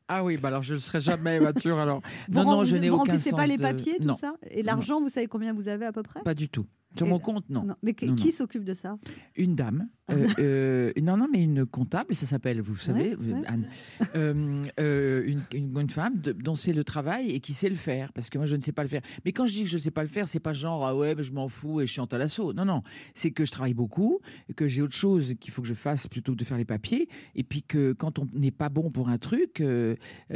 [0.08, 2.02] Ah oui, bah alors je ne serai jamais mature alors.
[2.28, 4.08] Vous non, non, rem- je n'ai vous aucun remplissez pas sens les de- papiers, tout
[4.08, 4.12] Non.
[4.14, 4.34] ça?
[4.50, 6.20] Et l'argent, vous savez combien vous avez à peu près?
[6.22, 6.66] Pas du tout.
[6.96, 7.66] Sur Et- mon compte, non.
[7.82, 8.32] Mais qui, Non, qui non.
[8.32, 8.98] s'occupe de ça
[9.36, 9.88] Une dame.
[10.10, 13.42] euh, euh, non, non, mais une comptable, ça s'appelle, vous savez, Ouais, ouais.
[13.46, 13.66] Anne.
[14.14, 17.74] Euh, euh, une, une, une femme de- dont c'est le travail et qui sait le
[17.76, 19.00] faire, parce que moi je ne sais pas le faire.
[19.24, 20.94] Mais quand je dis que je ne sais pas le faire, c'est pas genre ah
[20.96, 22.52] ouais, mais je m'en fous et je chante à l'assaut.
[22.52, 22.82] Non, non,
[23.14, 24.20] c'est que je travaille beaucoup,
[24.56, 27.08] que j'ai autre chose qu'il faut que je fasse plutôt que de faire les papiers,
[27.34, 29.62] et puis que quand on n'est pas bon pour un truc,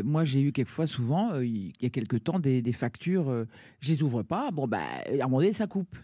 [0.04, 3.44] moi j'ai eu quelquefois souvent, il y a quelque temps, des, des factures,
[3.80, 4.78] je les ouvre pas, bon bah
[5.08, 5.96] à un moment donné ça coupe.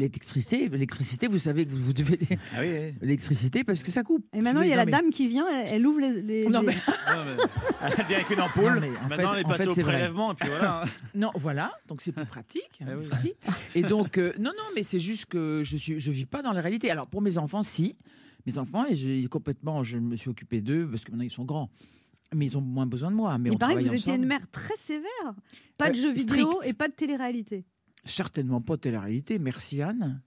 [0.00, 2.18] L'électricité, l'électricité, vous savez que vous, vous devez
[2.54, 4.24] Ah oui, l'électricité parce que ça coupe.
[4.32, 6.22] Et maintenant, il y a la mais- dame qui vient, elle, elle ouvre les.
[6.22, 6.72] les- Non, mais-
[7.82, 8.80] Elle vient avec une ampoule.
[8.80, 8.80] Non,
[9.10, 10.84] Maintenant, fait- on est en passé fait, au prélèvement, et puis voilà.
[11.14, 12.70] Non, voilà, donc c'est plus pratique.
[12.80, 13.04] Eh oui.
[13.12, 13.34] ici.
[13.74, 16.52] Et donc, euh, non, non, mais c'est juste que je suis, je vis pas dans
[16.52, 16.90] la réalité.
[16.90, 17.96] Alors pour mes enfants, si,
[18.46, 21.44] mes enfants, et j'ai complètement, je me suis occupé d'eux parce que maintenant ils sont
[21.44, 21.68] grands,
[22.34, 23.36] mais ils ont moins besoin de moi.
[23.36, 25.34] Mais il on paraît que vous étiez une mère très sévère.
[25.76, 27.66] Pas de Euh, jeux vidéo et pas de télé-réalité.
[28.04, 29.38] Certainement pas télé-réalité.
[29.38, 30.20] Merci Anne.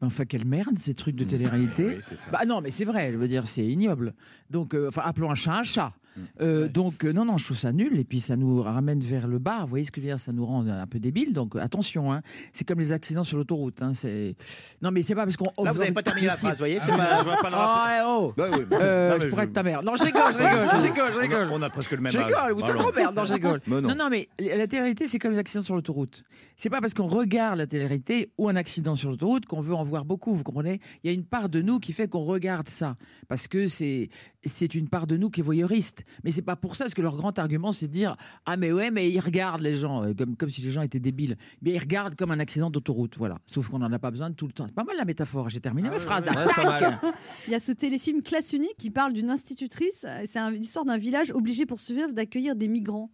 [0.00, 2.00] Enfin, quelle merde, ces trucs de télé-réalité.
[2.10, 4.14] Oui, bah non, mais c'est vrai, je veux dire, c'est ignoble.
[4.50, 5.92] Donc, euh, enfin, appelons un chat un chat.
[6.40, 7.98] Euh, Donc, euh, non, non, je trouve ça nul.
[7.98, 9.60] Et puis, ça nous ramène vers le bas.
[9.62, 11.32] Vous voyez ce que je veux dire Ça nous rend un peu débiles.
[11.32, 12.12] Donc, euh, attention.
[12.12, 12.22] Hein.
[12.52, 13.82] C'est comme les accidents sur l'autoroute.
[13.82, 13.92] Hein.
[13.94, 14.34] C'est...
[14.82, 15.46] Non, mais c'est pas parce qu'on.
[15.64, 17.76] Là, vous n'avez pas terminé la phrase, vous voyez Ah, je vois pas le rapport.
[17.76, 19.82] Ah, ouais, oh Bah bah, Euh, non, je je- pourrais être ta mère.
[19.82, 21.48] Non, je rigole, je rigole, je rigole, je rigole.
[21.50, 22.82] On a, on a presque le même Je rigole, ou ta Alors.
[22.82, 23.12] grand-mère.
[23.12, 23.60] Non, je rigole.
[23.66, 23.80] Non.
[23.80, 26.24] non, non, mais la télé-réalité, c'est comme les accidents sur l'autoroute.
[26.56, 29.82] C'est pas parce qu'on regarde la télé-réalité ou un accident sur l'autoroute qu'on veut en
[29.82, 30.80] voir beaucoup, vous comprenez?
[31.02, 32.96] Il y a une part de nous qui fait qu'on regarde ça,
[33.28, 34.10] parce que c'est
[34.44, 36.01] c'est une part de nous qui est voyeuriste.
[36.24, 38.72] Mais c'est pas pour ça, parce que leur grand argument, c'est de dire Ah, mais
[38.72, 41.36] ouais, mais ils regardent les gens, euh, comme, comme si les gens étaient débiles.
[41.62, 43.38] Mais ils regardent comme un accident d'autoroute, voilà.
[43.46, 44.66] Sauf qu'on n'en a pas besoin tout le temps.
[44.66, 46.26] C'est pas mal la métaphore, j'ai terminé ma phrase.
[47.46, 50.04] Il y a ce téléfilm Classe Unique qui parle d'une institutrice.
[50.08, 53.10] euh, C'est l'histoire d'un village obligé pour survivre d'accueillir des migrants.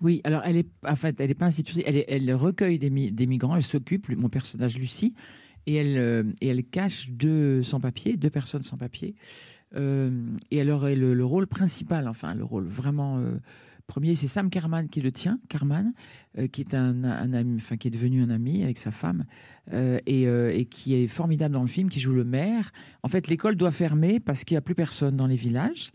[0.00, 2.88] Oui, alors elle est, en fait, elle est pas institutrice, elle, est- elle recueille des,
[2.90, 5.12] mi- des migrants, elle s'occupe, mon personnage Lucie,
[5.66, 9.16] et elle, euh, et elle cache deux sans-papiers, deux personnes sans papier.
[9.16, 13.38] Euh, et elle aurait le, le rôle principal, enfin le rôle vraiment euh,
[13.88, 15.92] premier, c'est Sam Carman qui le tient, Carman,
[16.38, 17.02] euh, qui est un,
[17.32, 19.24] ami, enfin qui est devenu un ami avec sa femme,
[19.72, 22.70] euh, et, euh, et qui est formidable dans le film, qui joue le maire.
[23.02, 25.90] En fait, l'école doit fermer parce qu'il n'y a plus personne dans les villages.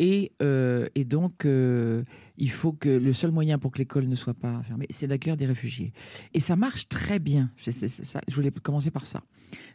[0.00, 2.02] Et, euh, et donc, euh,
[2.36, 5.36] il faut que le seul moyen pour que l'école ne soit pas fermée, c'est d'accueillir
[5.36, 5.92] des réfugiés.
[6.32, 7.50] Et ça marche très bien.
[7.56, 8.20] Ça.
[8.26, 9.22] Je voulais commencer par ça.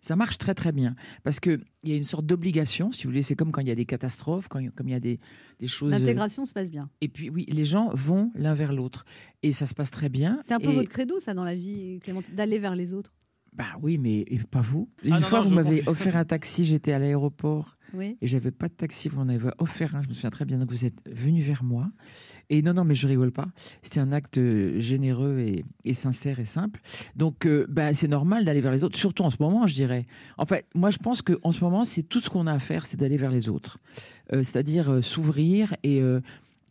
[0.01, 3.21] Ça marche très très bien parce qu'il y a une sorte d'obligation, si vous voulez.
[3.21, 4.97] C'est comme quand il y a des catastrophes, quand il y a- comme il y
[4.97, 5.19] a des,
[5.59, 5.91] des choses.
[5.91, 6.89] L'intégration se passe bien.
[6.99, 9.05] Et puis oui, les gens vont l'un vers l'autre.
[9.41, 10.37] Et ça se passe très bien.
[10.43, 13.13] C'est un peu Et- votre credo, ça, dans la vie, Clémentine, d'aller vers les autres?
[13.53, 14.89] Bah oui, mais pas vous.
[15.03, 17.77] Une Ah non, fois, non, vous je m'avez offert un taxi, j'étais à l'aéroport.
[17.93, 18.17] Oui.
[18.21, 20.57] Et j'avais pas de taxi, vous en avez offert un, je me souviens très bien.
[20.57, 21.89] Donc vous êtes venu vers moi.
[22.49, 23.47] Et non, non, mais je rigole pas.
[23.83, 26.81] C'était un acte euh, généreux et, et sincère et simple.
[27.15, 30.05] Donc euh, bah, c'est normal d'aller vers les autres, surtout en ce moment, je dirais.
[30.37, 32.85] En fait, moi je pense qu'en ce moment, c'est tout ce qu'on a à faire,
[32.85, 33.77] c'est d'aller vers les autres.
[34.33, 36.01] Euh, C'est-à-dire euh, s'ouvrir et,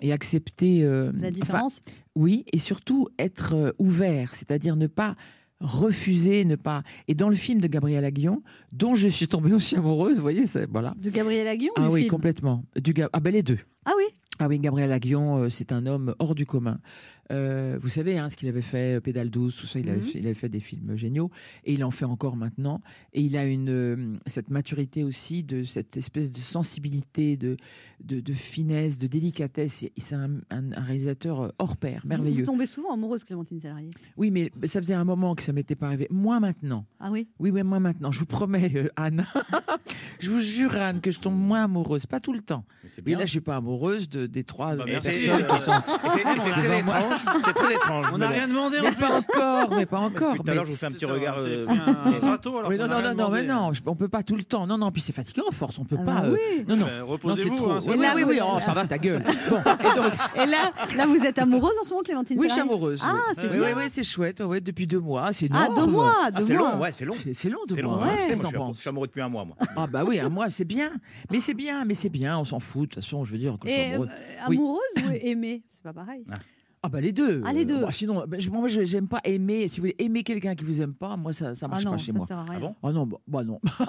[0.00, 0.82] et accepter.
[0.84, 1.80] euh, La enfin, différence
[2.14, 5.14] oui, et surtout être euh, ouvert, c'est-à-dire ne pas
[5.60, 6.82] refuser, ne pas.
[7.08, 8.42] Et dans le film de Gabriel Aguillon,
[8.72, 10.94] dont je suis tombée aussi amoureuse, vous voyez, c'est voilà.
[10.96, 12.10] De Gabriel Aguillon Ah oui, film?
[12.10, 12.64] complètement.
[12.76, 13.58] Du ah ben les deux.
[13.84, 14.04] Ah oui?
[14.40, 16.78] Ah oui, Gabriel Aguillon, euh, c'est un homme hors du commun.
[17.30, 19.98] Euh, vous savez hein, ce qu'il avait fait, euh, Pédale douce, tout ça, il, avait
[19.98, 20.04] Mhm.
[20.04, 21.30] fait, il avait fait des films géniaux
[21.64, 22.80] et il en fait encore maintenant.
[23.12, 27.56] Et il a une, euh, cette maturité aussi, de cette espèce de sensibilité, de,
[28.02, 29.84] de, de finesse, de délicatesse.
[29.96, 32.38] C'est un, un- un réalisateur hors pair, merveilleux.
[32.40, 33.90] Vous tombez souvent amoureuse, Clémentine Salarié.
[34.16, 36.06] Oui, mais ça faisait un moment que ça m'était pas arrivé.
[36.10, 36.86] Moi maintenant.
[37.00, 37.28] Ah oui?
[37.38, 38.10] Oui, oui, moi maintenant.
[38.12, 39.26] Je vous promets, euh, Anne.
[40.20, 42.06] je vous jure, Anne, que je tombe moins amoureuse.
[42.06, 42.64] Pas tout le temps.
[43.04, 43.18] bien.
[43.18, 45.08] là, je suis pas amoureuse de, des trois Bah, merci.
[45.26, 45.72] personnes qui sont.
[45.72, 46.98] Et c'est- très moi.
[47.22, 48.06] Étrange, c'est très étrange.
[48.12, 49.00] On n'a rien demandé en Mais plus.
[49.06, 50.36] pas encore, mais pas encore.
[50.36, 51.36] Tout à l'heure, je vous fais un petit regard.
[51.38, 53.42] euh, pris un mais- râteau, alors Oui, qu'on non, a non, rien non, non, mais
[53.42, 54.66] non, je- on peut pas tout le temps.
[54.66, 56.12] Non, non, puis c'est fatigant à force, on peut Ah pas.
[56.20, 56.64] bah euh, oui.
[56.68, 57.70] Non, non, non, reposez-vous, trop.
[57.72, 58.02] hein, c'est oui, bon.
[58.14, 59.22] oui, oui, oh, ça va ta gueule.
[59.50, 62.52] Bon, et donc, Et là, là, vous êtes amoureuse en ce moment, Clémentine oui, je
[62.52, 63.00] suis amoureuse.
[63.02, 63.34] Ah, oui.
[63.36, 63.60] c'est oui, bien.
[63.60, 64.40] oui, oui, c'est chouette.
[64.40, 65.74] ouais, depuis deux mois, c'est Ah, énorme.
[65.76, 66.72] deux mois, Ah, deux c'est mois.
[66.74, 67.14] long, ouais, c'est long.
[67.14, 67.96] C'est c'est long, deux C'est long.
[67.96, 68.04] mois.
[68.06, 68.10] hein.
[68.16, 69.44] Je sais, Qu'est-ce moi, que je t'en suis- penses je suis amoureux depuis un mois,
[69.44, 69.56] moi.
[69.76, 70.90] Ah bah oui, un mois, c'est bien.
[71.30, 72.82] Mais c'est bien, mais c'est bien, on s'en fout.
[72.90, 73.56] De toute façon, je veux dire.
[73.60, 74.06] quand je suis Et euh,
[74.46, 76.24] amoureuse ou aimée C'est pas pareil.
[76.82, 77.42] Ah bah les deux.
[77.44, 77.80] Ah, les deux.
[77.80, 79.66] Bah, sinon, bah, je- moi je- j'aime pas aimer.
[79.66, 81.90] Si vous voulez aimer quelqu'un qui vous aime pas, moi ça ça marche ah non,
[81.92, 82.26] pas chez ça moi.
[82.26, 82.54] sert à rien.
[82.56, 83.60] Ah bon Ah non, bah, bah non.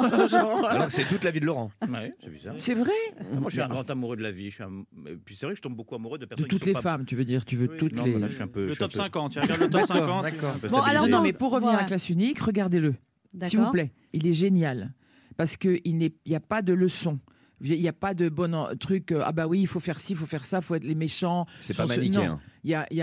[0.70, 1.70] Alors que c'est toute la vie de Laurent.
[1.88, 2.16] Ouais,
[2.58, 2.92] c'est vrai.
[3.34, 4.50] Moi, je suis un grand amoureux de la vie.
[4.50, 6.48] Je suis un- et Puis c'est vrai que je tombe beaucoup amoureux de De personnes
[6.48, 7.78] toutes qui les pas- femmes, tu veux dire, tu veux Oui.
[7.78, 8.14] toutes Non, les.
[8.14, 8.66] mais là, je suis un peu.
[8.68, 10.24] Le top peu- 50, tu regardes le top D'accord, 50.
[10.24, 10.56] d'accord.
[10.70, 11.84] Bon, alors, non, mais pour revenir voilà.
[11.86, 12.96] à classe unique, regardez-le,
[13.44, 13.92] s'il vous plaît.
[14.14, 14.94] Il est génial
[15.38, 17.20] parce que il n'est, il y a pas de leçon.
[17.62, 19.12] Il n'y a pas de bon truc.
[19.12, 20.84] euh, ah bah oui, il faut faire ci, il faut faire ça, il faut être
[20.86, 21.44] les méchants.
[21.60, 22.40] C'est pas manichéen.
[22.66, 23.02] Il y a, y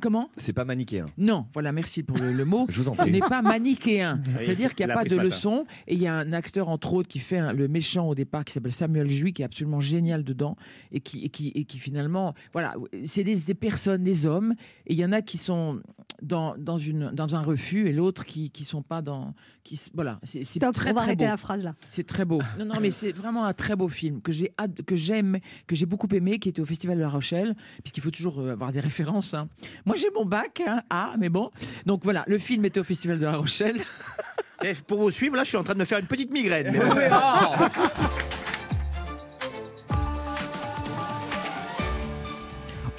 [0.00, 0.28] comment?
[0.36, 1.06] C'est pas manichéen.
[1.18, 2.66] Non, voilà, merci pour le, le mot.
[2.70, 3.12] Je vous en Ce prie.
[3.12, 4.20] n'est pas manichéen.
[4.26, 5.28] Oui, C'est-à-dire qu'il il n'y a pas de ce matin.
[5.28, 5.66] leçon.
[5.86, 8.44] Et il y a un acteur, entre autres, qui fait un- le méchant au départ,
[8.44, 10.56] qui s'appelle Samuel Juy, qui est absolument génial dedans.
[10.90, 12.74] Et qui, et qui, et qui finalement, voilà,
[13.04, 14.54] c'est des, des personnes, des hommes.
[14.86, 15.80] Et il y en a qui sont
[16.22, 19.32] dans, dans, une, dans un refus et l'autre qui ne sont pas dans.
[19.64, 20.42] Qui, voilà, c'est
[20.72, 21.30] très, on va arrêter beau.
[21.30, 21.74] la phrase là.
[21.86, 22.40] C'est très beau.
[22.58, 24.52] Non, non, mais c'est vraiment un très beau film que j'ai
[24.86, 28.10] que j'aime, que j'ai beaucoup aimé, qui était au Festival de La Rochelle, puisqu'il faut
[28.10, 29.34] toujours euh, avoir des références.
[29.34, 29.48] hein.
[29.84, 31.50] Moi, j'ai mon bac, hein, ah, mais bon.
[31.86, 33.76] Donc voilà, le film était au Festival de La Rochelle.
[34.64, 36.70] Et pour vous suivre, là, je suis en train de me faire une petite migraine.
[36.72, 37.64] mais- oui, oh.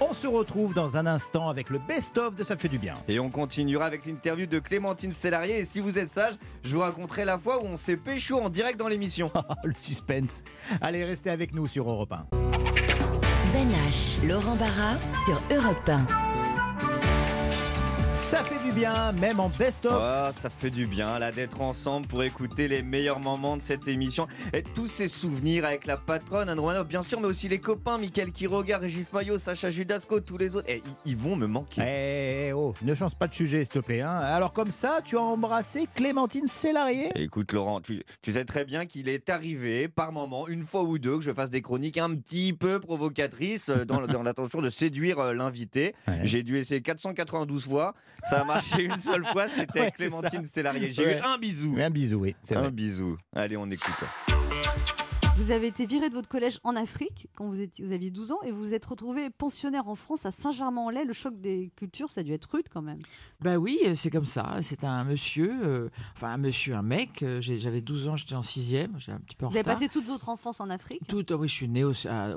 [0.02, 2.93] On se retrouve dans un instant avec le best-of de Ça fait du bien.
[3.10, 5.60] Et on continuera avec l'interview de Clémentine Sélarié.
[5.60, 8.50] Et si vous êtes sage, je vous raconterai la fois où on s'est pécho en
[8.50, 9.32] direct dans l'émission.
[9.64, 10.43] le suspense.
[10.80, 12.26] Allez, restez avec nous sur Europe 1.
[13.52, 16.06] Ben H, Laurent Barra sur Europe 1.
[18.12, 19.11] Ça fait du bien.
[19.13, 19.93] même en best-of.
[19.93, 23.88] Oh, ça fait du bien là d'être ensemble pour écouter les meilleurs moments de cette
[23.88, 27.97] émission et tous ces souvenirs avec la patronne Anne bien sûr, mais aussi les copains
[27.97, 30.69] Michael Quiroga, Régis Maillot, Sacha Judasco, tous les autres.
[30.69, 31.82] Et ils- ils vont me manquer.
[31.86, 34.01] Eh oh, ne change pas de sujet, s'il te plaît.
[34.01, 34.11] hein.
[34.17, 38.86] Alors comme ça, tu as embrassé Clémentine Célarier Écoute Laurent, tu, tu sais très bien
[38.86, 42.15] qu'il est arrivé par moment, une fois ou deux, que je fasse des chroniques un
[42.15, 45.93] petit peu provocatrices euh, dans, dans l'intention de séduire euh, l'invité.
[46.23, 50.45] J'ai dû essayer 492 fois, ça a marché une seule fois, c'était Ouais, Clémentine.
[50.47, 50.91] Célarier.
[50.91, 51.17] J'ai Ouais.
[51.17, 51.76] eu un bisou.
[51.80, 52.36] Un bisou, oui.
[52.41, 52.72] c'est Un vrai.
[52.72, 53.17] bisou.
[53.36, 54.03] Allez, on écoute.
[55.40, 58.34] Vous avez été viré de votre collège en Afrique quand vous, étiez, vous aviez 12
[58.34, 61.06] ans et vous vous êtes retrouvé pensionnaire en France à Saint-Germain-en-Laye.
[61.08, 63.00] Le choc des cultures, ça a dû être rude quand même.
[63.40, 64.58] Bah oui, euh, c'est comme ça.
[64.60, 67.24] C'est un monsieur, euh, enfin un monsieur, un mec.
[67.24, 69.88] euh, J'avais 12 ans, j'étais en 6e, j'étais un petit peu en Vous avez passé
[69.88, 71.08] toute votre enfance en Afrique?
[71.08, 71.94] Tout, ah oui, je suis né au,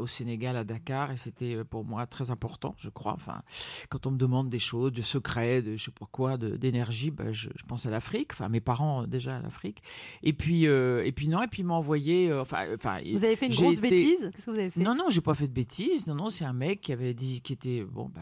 [0.07, 3.15] Sénégal, à Dakar, et c'était pour moi très important, je crois.
[3.15, 3.43] Enfin,
[3.91, 7.33] quand on me demande des choses, de secrets, de je sais pas quoi, d'énergie, bah,
[7.33, 8.31] je, je pense à l'Afrique.
[8.33, 9.83] Enfin, mes parents déjà à l'Afrique.
[10.23, 12.31] Et puis, euh, et puis non, et puis envoyé.
[12.31, 12.67] euh, Enfin,
[13.01, 14.31] enfin, Vous avez fait une grosse été- bêtise?
[14.35, 14.81] Qu'est-ce que vous avez fait?
[14.81, 16.07] Non, non, j'ai pas fait de bêtises.
[16.07, 18.21] Non, non, c'est un mec qui avait dit, qui était bon, bah,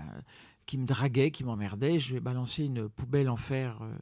[0.67, 1.99] qui me draguait, qui m'emmerdait.
[1.99, 3.79] Je lui ai balancé une poubelle en fer.
[3.83, 3.93] euh,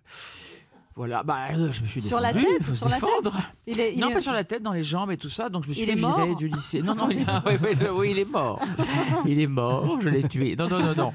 [0.98, 3.32] voilà, bah, euh, je me suis Sur la tête faut se Sur la tête.
[3.66, 5.48] Il est- il non, est- pas sur la tête, dans les jambes et tout ça.
[5.48, 6.82] Donc je me suis Il fait est virer mort du lycée.
[6.82, 8.60] Non, non, il, a- oui, oui, oui, il est mort.
[9.24, 10.56] Il est mort, je l'ai tué.
[10.56, 11.12] Non, non, non, non.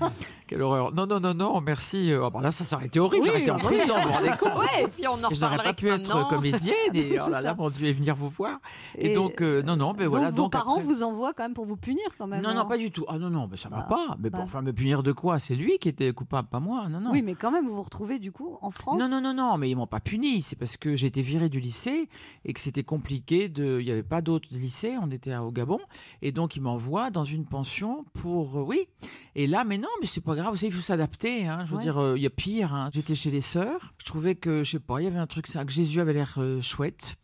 [0.48, 0.94] Quelle horreur.
[0.94, 2.12] Non, non, non, non, merci.
[2.12, 3.26] Euh, ah, bah là, ça, été horrible.
[3.26, 5.64] J'aurais été en prison, vous vous rendez compte Ouais, et puis on en J'aurais reparlerait
[5.64, 6.28] pas que pu être maintenant.
[6.30, 6.74] comédienne.
[6.94, 8.60] Et oh là là, mon Dieu, et venir vous voir.
[8.98, 10.30] Et, Et- donc, euh, non, non, mais voilà.
[10.32, 12.66] donc vos parents après- vous envoient quand même pour vous punir quand même non, non,
[12.66, 13.06] pas du tout.
[13.08, 14.16] Ah non, non, mais ça va Bah, pas.
[14.20, 14.38] Mais bah.
[14.40, 15.40] pour enfin, me punir de quoi?
[15.40, 16.88] C'est lui qui était coupable, pas moi.
[16.90, 17.12] Non, non.
[17.12, 19.58] Oui, mais quand même, vous vous retrouvez du coup en France Non, non, non, non,
[19.58, 20.42] mais ils m'ont pas puni.
[20.42, 22.08] C'est parce que j'ai été viré du lycée
[22.46, 23.50] et que c'était compliqué.
[23.50, 23.80] De...
[23.82, 24.96] Il n'y avait pas d'autres lycées.
[25.02, 25.80] On était au Gabon.
[26.22, 28.58] Et donc, ils m'envoient dans une pension pour.
[28.58, 28.88] euh, oui.
[29.36, 30.52] Et là, mais non, mais c'est pas grave.
[30.52, 31.48] Vous savez, il faut s'adapter.
[31.48, 31.66] hein.
[31.66, 31.84] Je veux Ouais.
[31.84, 32.74] dire, euh, il y a pire.
[32.74, 32.90] hein.
[32.94, 33.94] J'étais chez les sœurs.
[33.98, 36.14] Je trouvais que, je sais pas, il y avait un truc, ça, que Jésus avait
[36.14, 37.16] l'air euh, chouette.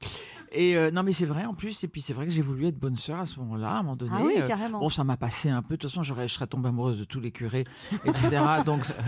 [0.51, 1.83] Et euh, non, mais c'est vrai en plus.
[1.83, 3.83] Et puis, c'est vrai que j'ai voulu être bonne sœur à ce moment-là, à un
[3.83, 4.11] moment donné.
[4.15, 4.79] Ah oui, Euh, carrément.
[4.79, 5.75] Bon, ça m'a passé un peu.
[5.75, 7.65] De toute façon, j'aurais, je serais tombée amoureuse de tous les curés,
[8.05, 8.39] etc.
[8.65, 8.99] Donc, ça-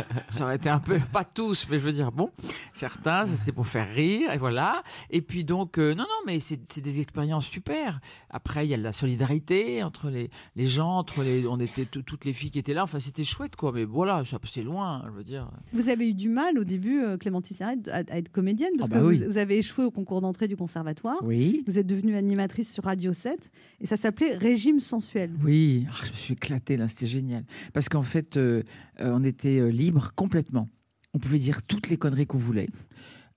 [0.43, 2.29] aurait été un peu, pas tous, mais je veux dire, bon,
[2.73, 4.83] certains, c'était pour faire rire, et voilà.
[5.09, 7.99] Et puis donc, euh, non, non, mais c'est c'est des expériences super.
[8.29, 11.85] Après, il y a de la solidarité entre les, les gens, entre les, on était
[11.85, 12.83] tout- toutes les filles qui étaient là.
[12.83, 13.71] Enfin, c'était chouette, quoi.
[13.71, 15.49] Mais voilà, ça- c'est loin, je veux dire.
[15.73, 18.95] Vous avez eu du mal au début, Clémentine Serret, à, à être comédienne, parce Ah
[18.95, 19.19] bah que oui.
[19.19, 21.17] vous, vous avez échoué au concours d'entrée du conservatoire.
[21.23, 21.30] Oui.
[21.67, 25.31] Vous êtes devenue animatrice sur Radio 7 et ça s'appelait Régime sensuel.
[25.43, 27.43] Oui, Ah, je me suis éclatée là, c'était génial.
[27.73, 28.61] Parce qu'en fait, euh,
[28.99, 30.69] euh, on était euh, libre complètement.
[31.13, 32.69] On pouvait dire toutes les conneries qu'on voulait.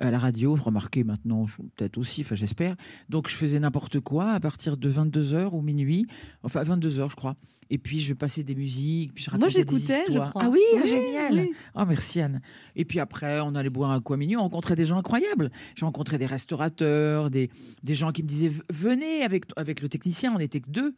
[0.00, 2.74] À la radio, remarquez maintenant, peut-être aussi, enfin j'espère.
[3.08, 6.06] Donc je faisais n'importe quoi à partir de 22h ou minuit,
[6.42, 7.36] enfin 22h je crois.
[7.70, 10.30] Et puis je passais des musiques, puis je Moi, racontais des j'écoutais, je histoires.
[10.30, 10.42] crois.
[10.44, 11.32] Ah oui, Oui, génial.
[11.34, 11.52] oui.
[11.74, 12.40] Oh merci Anne.
[12.76, 15.50] Et puis après, on allait boire un à minuit, on rencontrait des gens incroyables.
[15.74, 17.50] J'ai rencontré des restaurateurs, des,
[17.82, 20.94] des gens qui me disaient venez avec, avec le technicien, on n'était que deux.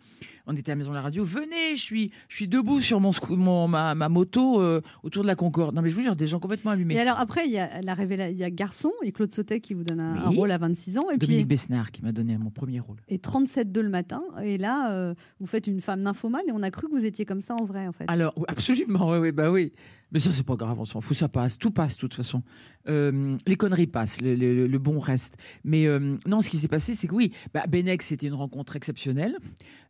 [0.49, 3.01] On était à la maison de la radio, venez, je suis, je suis debout sur
[3.01, 5.75] mon, mon ma, ma moto euh, autour de la Concorde.
[5.75, 6.95] Non mais je vous jure, des gens complètement allumés.
[6.95, 9.59] Et alors après, il y a la révéla- il y a Garçon et Claude Sautet
[9.61, 10.37] qui vous donne un, un Oui.
[10.37, 12.99] rôle à 26 ans et Dominique puis Besnard qui m'a donné mon premier rôle.
[13.09, 16.71] et 37 le matin et là euh, vous faites une femme nymphomane et on a
[16.71, 18.05] cru que vous étiez comme ça en vrai en fait.
[18.09, 19.73] Alors, absolument, oui, oui, bah oui.
[20.13, 22.43] Mais ça, c'est pas grave, on s'en fout, ça passe, tout passe de toute façon.
[22.89, 25.37] Euh, les conneries passent, le, le- le bon reste.
[25.65, 28.77] Mais euh, non, ce qui s'est passé, c'est que oui, bah, Benex, c'était une rencontre
[28.77, 29.37] exceptionnelle.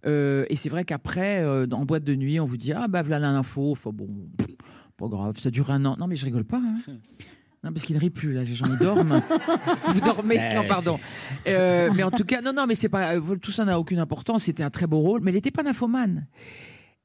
[0.06, 3.02] Euh, et c'est vrai qu'après, euh, en boîte de nuit, on vous dit Ah, bah
[3.02, 3.72] voilà l'info.
[3.72, 4.08] Enfin bon,
[4.38, 4.48] pff,
[4.96, 5.96] pas grave, ça dure un an.
[5.98, 6.62] Non, mais je rigole pas.
[6.64, 6.78] hein.
[7.66, 9.20] Non, parce qu'il ne rit plus, là, les gens, ils dorment.
[9.92, 11.00] Vous dormez Ben, Non, pardon.
[11.48, 13.16] Euh, mais en tout cas, non, non, mais c'est pas.
[13.16, 14.44] euh, Tout ça n'a aucune importance.
[14.44, 16.26] C'était un très beau rôle, mais elle n'était pas nymphomane.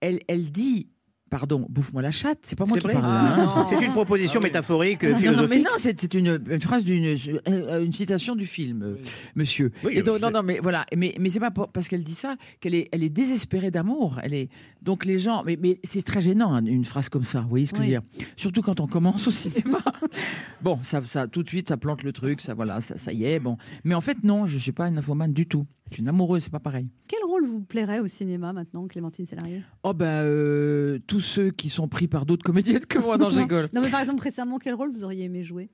[0.01, 0.89] Elle, elle dit.
[1.31, 3.05] Pardon, bouffe-moi la chatte, c'est pas moi C'est qui vrai parle.
[3.05, 3.53] hein.
[3.55, 5.63] Ah, C'est une proposition métaphorique, euh, Non, non, mais philosophique.
[5.63, 7.15] non, c'est une, une phrase d'une
[7.47, 8.95] euh, une citation du film, euh,
[9.35, 9.71] monsieur.
[9.85, 12.15] Oui, Et donc, je non, non, mais voilà, mais mais c'est pas parce qu'elle dit
[12.15, 14.19] ça qu'elle est elle est désespérée d'amour.
[14.23, 14.49] Elle est
[14.81, 17.39] donc les gens, mais mais c'est très gênant hein, une phrase comme ça.
[17.39, 18.01] Vous voyez ce que je veux dire
[18.35, 19.79] Surtout quand on commence au cinéma.
[20.61, 23.23] bon, ça ça tout de suite ça plante le truc, ça voilà, ça, ça y
[23.23, 23.55] est, bon.
[23.85, 25.65] Mais en fait non, je suis pas une infomane du tout.
[25.97, 26.87] Une amoureuse, c'est pas pareil.
[27.07, 31.69] Quel rôle vous plairait au cinéma maintenant, Clémentine Sélarié Oh ben euh, tous ceux qui
[31.69, 33.69] sont pris par d'autres comédiennes que moi, non, je rigole.
[33.73, 35.69] Non mais par exemple récemment, quel rôle vous auriez aimé jouer?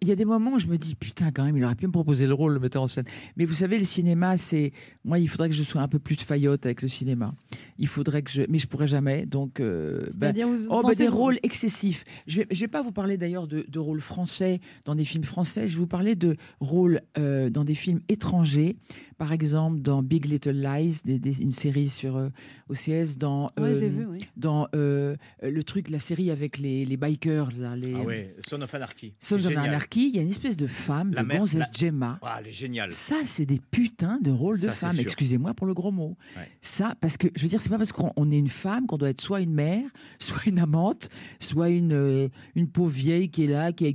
[0.00, 1.86] Il y a des moments où je me dis, putain, quand même, il aurait pu
[1.86, 3.04] me proposer le rôle, le metteur en scène.
[3.36, 4.72] Mais vous savez, le cinéma, c'est.
[5.04, 7.34] Moi, il faudrait que je sois un peu plus de faillotte avec le cinéma.
[7.78, 8.42] Il faudrait que je.
[8.48, 9.26] Mais je pourrais jamais.
[9.26, 9.60] Donc.
[9.60, 10.34] euh, ben-
[10.68, 12.04] oh, ben, pensez des rôles excessifs.
[12.26, 15.22] Je vais, je vais pas vous parler d'ailleurs de, de rôles français dans des films
[15.24, 15.68] français.
[15.68, 18.76] Je vais vous parler de rôles euh, dans des films étrangers.
[19.22, 22.30] Par exemple, dans Big Little Lies, des- des- une série sur euh,
[22.68, 24.18] OCS, dans Ouais, j'ai vu, oui.
[24.36, 28.60] dans euh, le truc, la série avec les, les bikers, là, les Ah ouais, Son
[28.60, 29.14] of Anarchy.
[29.20, 29.66] Sons C'est of génial.
[29.68, 32.18] Anarchy, il y a une espèce de femme, La de mère- gonzesse la- Gemma.
[32.20, 32.90] Ah, elle est géniale.
[32.90, 34.88] Ça, c'est des putains de rôles de sûr.
[34.98, 36.16] Excusez-moi pour le gros mot.
[36.36, 36.48] Ouais.
[36.60, 38.98] Ça, parce que, je veux dire, c'est pas parce qu'on on est une femme qu'on
[38.98, 39.84] doit être soit une mère,
[40.18, 43.94] soit une amante, soit une, euh, une pauvre vieille qui est là, qui est,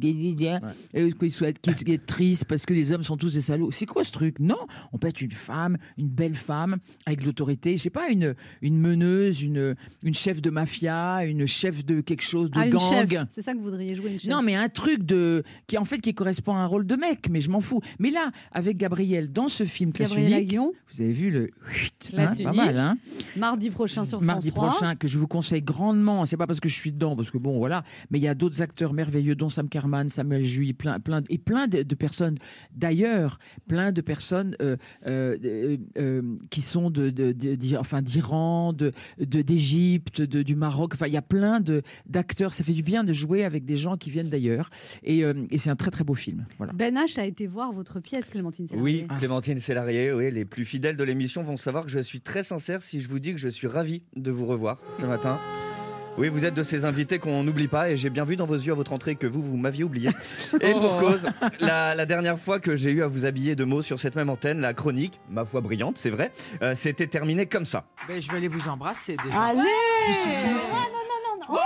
[0.96, 3.72] euh, qui soit- qui- qui est triste parce que les hommes sont tous des salauds.
[3.72, 4.40] C'est quoi ce truc?
[4.40, 4.56] Non,
[4.94, 7.78] on peut être une femme, une belle femme, avec l'autorité.
[7.78, 12.24] Je sais pas, une, une meneuse, une, une chef de mafia, une chef de quelque
[12.24, 13.26] chose, de Ah, gang.
[13.30, 14.30] C'est ça que vous voudriez jouer, une chef.
[14.32, 17.30] Non, mais un truc de qui en fait qui correspond à un rôle de mec,
[17.30, 17.82] mais je m'en fous.
[18.00, 20.58] Mais là, avec Gabriel dans ce film Classe Gabriel unique,
[20.92, 21.50] vous avez vu le
[22.18, 22.98] hein, pas mal, hein
[23.36, 24.70] Mardi prochain sur Mardi France 3.
[24.80, 26.26] prochain, que je vous conseille grandement.
[26.26, 27.84] C'est pas parce que je suis dedans, parce que bon, voilà.
[28.10, 31.38] Mais il y a d'autres acteurs merveilleux, dont Sam Carman, Samuel Juy, plein, plein, et
[31.38, 32.38] plein de, de personnes
[32.76, 38.02] d'ailleurs, plein de personnes euh, euh, euh, euh, qui sont de, de- de- d'I- enfin
[38.02, 40.92] d'Iran, de, d'Égypte, de, du Maroc.
[40.94, 42.54] Enfin, il y a plein de d'acteurs.
[42.54, 44.70] Ça fait du bien de jouer avec des gens qui viennent d'ailleurs.
[45.04, 46.46] Et, euh, et c'est un très très beau film.
[46.58, 46.74] Voilà.
[46.74, 49.08] Ben H a été voir votre pièce, Clémentine Oui, Sélarié.
[49.20, 52.82] Clémentine Sélarié, oui, les plus fidèles de l'émission vont savoir que je suis très sincère
[52.82, 55.40] si je vous dis que je suis ravi de vous revoir ce matin.
[56.18, 58.56] Oui, vous êtes de ces invités qu'on n'oublie pas et j'ai bien vu dans vos
[58.56, 60.10] yeux à votre entrée que vous, vous m'aviez oublié.
[60.62, 61.00] Et pour Oh.
[61.00, 61.28] cause,
[61.60, 64.30] la, la dernière fois que j'ai eu à vous habiller de mots sur cette même
[64.30, 66.32] antenne, la chronique, ma foi brillante, c'est vrai,
[66.64, 67.86] euh, c'était terminé comme ça.
[68.08, 69.40] Ben, je vais aller vous embrasser déjà.
[69.42, 69.62] Allez.
[71.50, 71.58] Ouais.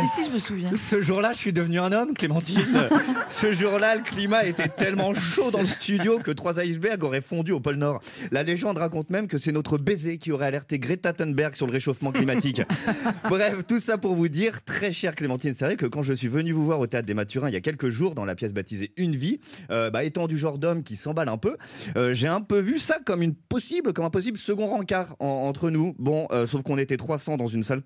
[0.00, 0.70] Si, si, je me souviens.
[0.76, 2.60] Ce jour-là, je suis devenu un homme, Clémentine.
[3.28, 7.52] Ce jour-là, le climat était tellement chaud dans le studio que trois icebergs auraient fondu
[7.52, 8.00] au pôle Nord.
[8.30, 11.72] La légende raconte même que c'est notre baiser qui aurait alerté Greta Thunberg sur le
[11.72, 12.62] réchauffement climatique.
[13.28, 16.28] Bref, tout ça pour vous dire, très chère Clémentine, c'est vrai que quand je suis
[16.28, 18.52] venu vous voir au théâtre des Mathurins il y a quelques jours dans la pièce
[18.52, 19.40] baptisée Une vie,
[19.70, 21.56] euh, bah, étant du genre d'homme qui s'emballe un peu,
[21.96, 25.26] euh, j'ai un peu vu ça comme une possible, comme un possible second rencard en-
[25.48, 25.94] entre nous.
[25.98, 27.82] Bon, euh, sauf qu'on était 300 dans une salle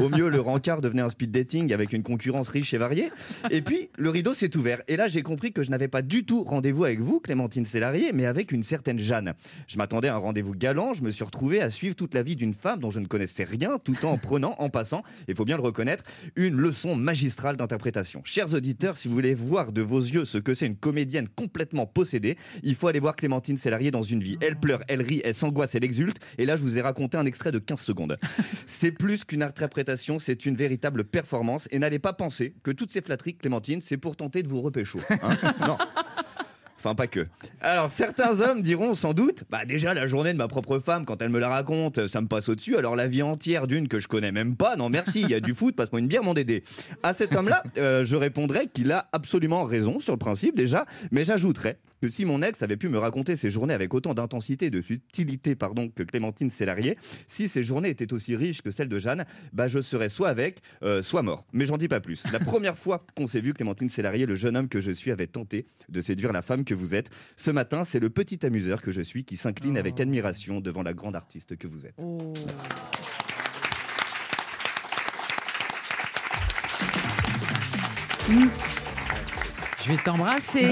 [0.00, 3.10] Au mieux, le rencard devenait un speed dating avec une concurrence riche et variée.
[3.50, 4.80] Et puis, le rideau s'est ouvert.
[4.88, 8.12] Et là, j'ai compris que je n'avais pas du tout rendez-vous avec vous, Clémentine Sélarié,
[8.12, 9.34] mais avec une certaine Jeanne.
[9.68, 10.94] Je m'attendais à un rendez-vous galant.
[10.94, 13.44] Je me suis retrouvé à suivre toute la vie d'une femme dont je ne connaissais
[13.44, 16.04] rien, tout en prenant, en passant, il faut bien le reconnaître,
[16.36, 18.22] une leçon magistrale d'interprétation.
[18.24, 21.86] Chers auditeurs, si vous voulez voir de vos yeux ce que c'est une comédienne complètement
[21.86, 24.38] possédée, il faut aller voir Clémentine Sélarié dans une vie.
[24.40, 26.18] Elle pleure, elle rit, elle s'angoisse, elle exulte.
[26.38, 28.18] Et là, je vous ai raconté un extrait de 15 secondes.
[28.66, 31.66] C'est plus qu'une interprétation, c'est une véritable performance.
[31.72, 35.00] Et n'allez pas penser que toutes ces flatteries, Clémentine, c'est pour tenter de vous repécho.
[35.10, 35.36] hein.
[35.66, 35.76] non.
[36.76, 37.26] Enfin, pas que.
[37.60, 41.20] Alors, certains hommes diront sans doute Bah, déjà, la journée de ma propre femme, quand
[41.20, 42.76] elle me la raconte, ça me passe au-dessus.
[42.76, 45.40] Alors, la vie entière d'une que je connais même pas, non merci, il y a
[45.40, 46.62] du foot, passe-moi une bière, mon dédé.
[47.02, 51.24] À cet homme-là, euh, je répondrai qu'il a absolument raison sur le principe déjà, mais
[51.24, 54.70] j'ajouterais que si mon ex avait pu me raconter ses journées avec autant d'intensité et
[54.70, 56.98] de subtilité pardon, que Clémentine Sélarié,
[57.28, 59.24] si ces journées étaient aussi riches que celles de Jeanne,
[59.54, 61.46] bah, je serais soit avec, euh, soit mort.
[61.54, 62.22] Mais j'en dis pas plus.
[62.30, 65.28] La première fois qu'on s'est vu, Clémentine Sélarié, le jeune homme que je suis, avait
[65.28, 67.08] tenté de séduire la femme que vous êtes.
[67.36, 70.92] Ce matin, c'est le petit amuseur que je suis qui s'incline avec admiration devant la
[70.92, 71.96] grande artiste que vous êtes.
[79.84, 80.62] Je vais t'embrasser.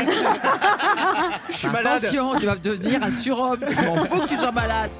[1.50, 2.02] Je suis malade.
[2.02, 3.60] Attention, tu vas devenir un surhomme.
[3.70, 4.90] Je m'en fous que tu sois malade.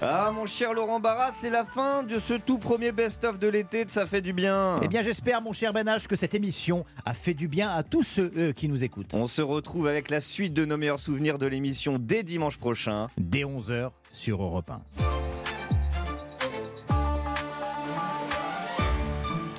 [0.00, 3.84] Ah, mon cher Laurent Barras, c'est la fin de ce tout premier best-of de l'été
[3.84, 4.78] de Ça fait du bien.
[4.80, 7.82] Eh bien, j'espère, mon cher Ben H, que cette émission a fait du bien à
[7.82, 9.12] tous ceux euh, qui nous écoutent.
[9.14, 13.08] On se retrouve avec la suite de nos meilleurs souvenirs de l'émission dès dimanche prochain.
[13.18, 15.39] Dès 11h sur Europe 1.